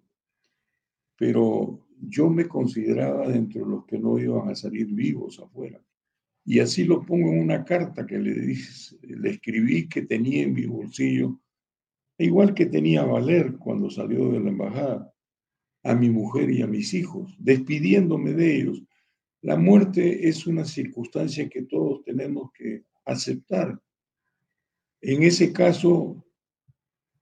[1.16, 5.82] Pero yo me consideraba dentro de los que no iban a salir vivos afuera.
[6.44, 8.54] Y así lo pongo en una carta que le,
[9.30, 11.40] escribí que tenía en mi bolsillo
[12.20, 15.12] igual que tenía Valer cuando salió de la embajada,
[15.82, 18.82] a mi mujer y a mis hijos, despidiéndome de ellos.
[19.42, 23.80] La muerte es una circunstancia que todos tenemos que aceptar.
[25.00, 26.22] En ese caso,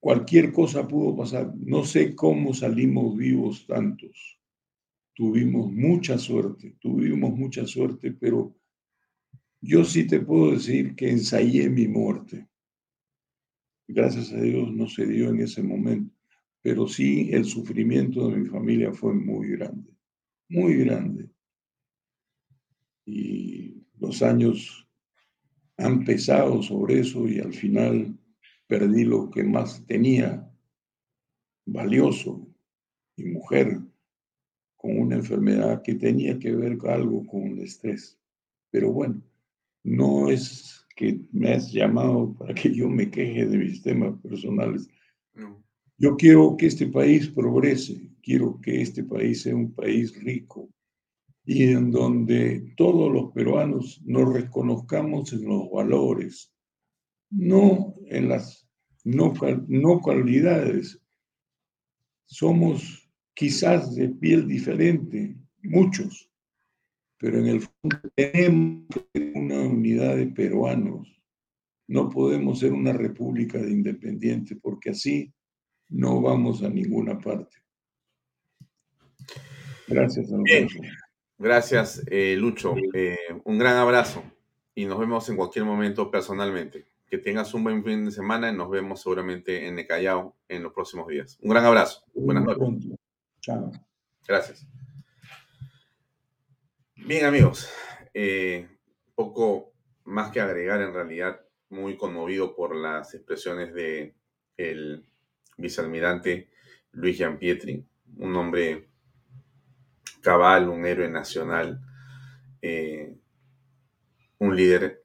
[0.01, 1.55] cualquier cosa pudo pasar.
[1.57, 4.41] No sé cómo salimos vivos tantos.
[5.15, 8.58] Tuvimos mucha suerte, tuvimos mucha suerte, pero
[9.61, 12.47] yo sí te puedo decir que ensayé mi muerte.
[13.87, 16.15] Gracias a Dios no se dio en ese momento,
[16.63, 19.97] pero sí el sufrimiento de mi familia fue muy grande,
[20.49, 21.31] muy grande.
[23.07, 24.87] Y los años
[25.79, 28.19] han pesado sobre eso y al final
[28.67, 30.49] perdí lo que más tenía
[31.65, 32.47] valioso,
[33.17, 33.81] mi mujer,
[34.77, 38.21] con una enfermedad que tenía que ver algo con el estrés.
[38.71, 39.23] Pero bueno,
[39.89, 44.89] no es que me has llamado para que yo me queje de mis temas personales.
[45.97, 50.69] Yo quiero que este país progrese, quiero que este país sea un país rico
[51.45, 56.53] y en donde todos los peruanos nos reconozcamos en los valores,
[57.31, 58.69] no en las
[59.05, 59.33] no,
[59.69, 61.01] no cualidades.
[62.27, 66.28] Somos quizás de piel diferente, muchos,
[67.19, 68.85] pero en el fondo tenemos
[69.35, 71.09] una unidad de peruanos.
[71.89, 75.33] No podemos ser una república de independiente porque así
[75.89, 77.57] no vamos a ninguna parte.
[79.89, 80.31] Gracias.
[81.39, 82.75] Gracias, eh, Lucho.
[82.93, 84.23] Eh, un gran abrazo
[84.75, 86.87] y nos vemos en cualquier momento personalmente.
[87.09, 90.63] Que tengas un buen fin de semana y nos vemos seguramente en el Callao en
[90.63, 91.39] los próximos días.
[91.41, 92.03] Un gran abrazo.
[92.15, 92.93] Buenas noches.
[93.41, 93.73] Chao.
[94.27, 94.67] Gracias.
[97.05, 97.71] Bien, amigos,
[98.13, 98.69] eh,
[99.15, 99.73] poco
[100.05, 104.15] más que agregar en realidad, muy conmovido por las expresiones de
[104.57, 105.07] el
[105.57, 106.51] vicealmirante
[106.93, 108.89] Luis Gianpietri, un hombre
[110.21, 111.81] cabal, un héroe nacional,
[112.61, 113.17] eh,
[114.39, 115.05] un líder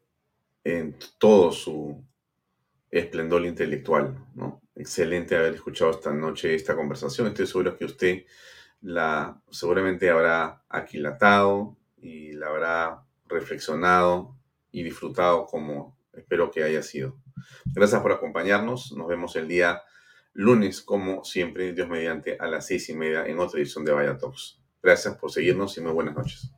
[0.63, 2.03] en todo su
[2.89, 4.17] esplendor intelectual.
[4.33, 4.61] ¿no?
[4.75, 7.27] Excelente haber escuchado esta noche esta conversación.
[7.27, 8.25] Estoy seguro que usted
[8.81, 14.35] la seguramente habrá aquilatado, y la habrá reflexionado
[14.71, 17.17] y disfrutado como espero que haya sido.
[17.65, 18.91] Gracias por acompañarnos.
[18.93, 19.81] Nos vemos el día
[20.33, 24.17] lunes, como siempre, Dios mediante, a las seis y media en otra edición de Vaya
[24.17, 24.59] Talks.
[24.81, 26.53] Gracias por seguirnos y muy buenas noches.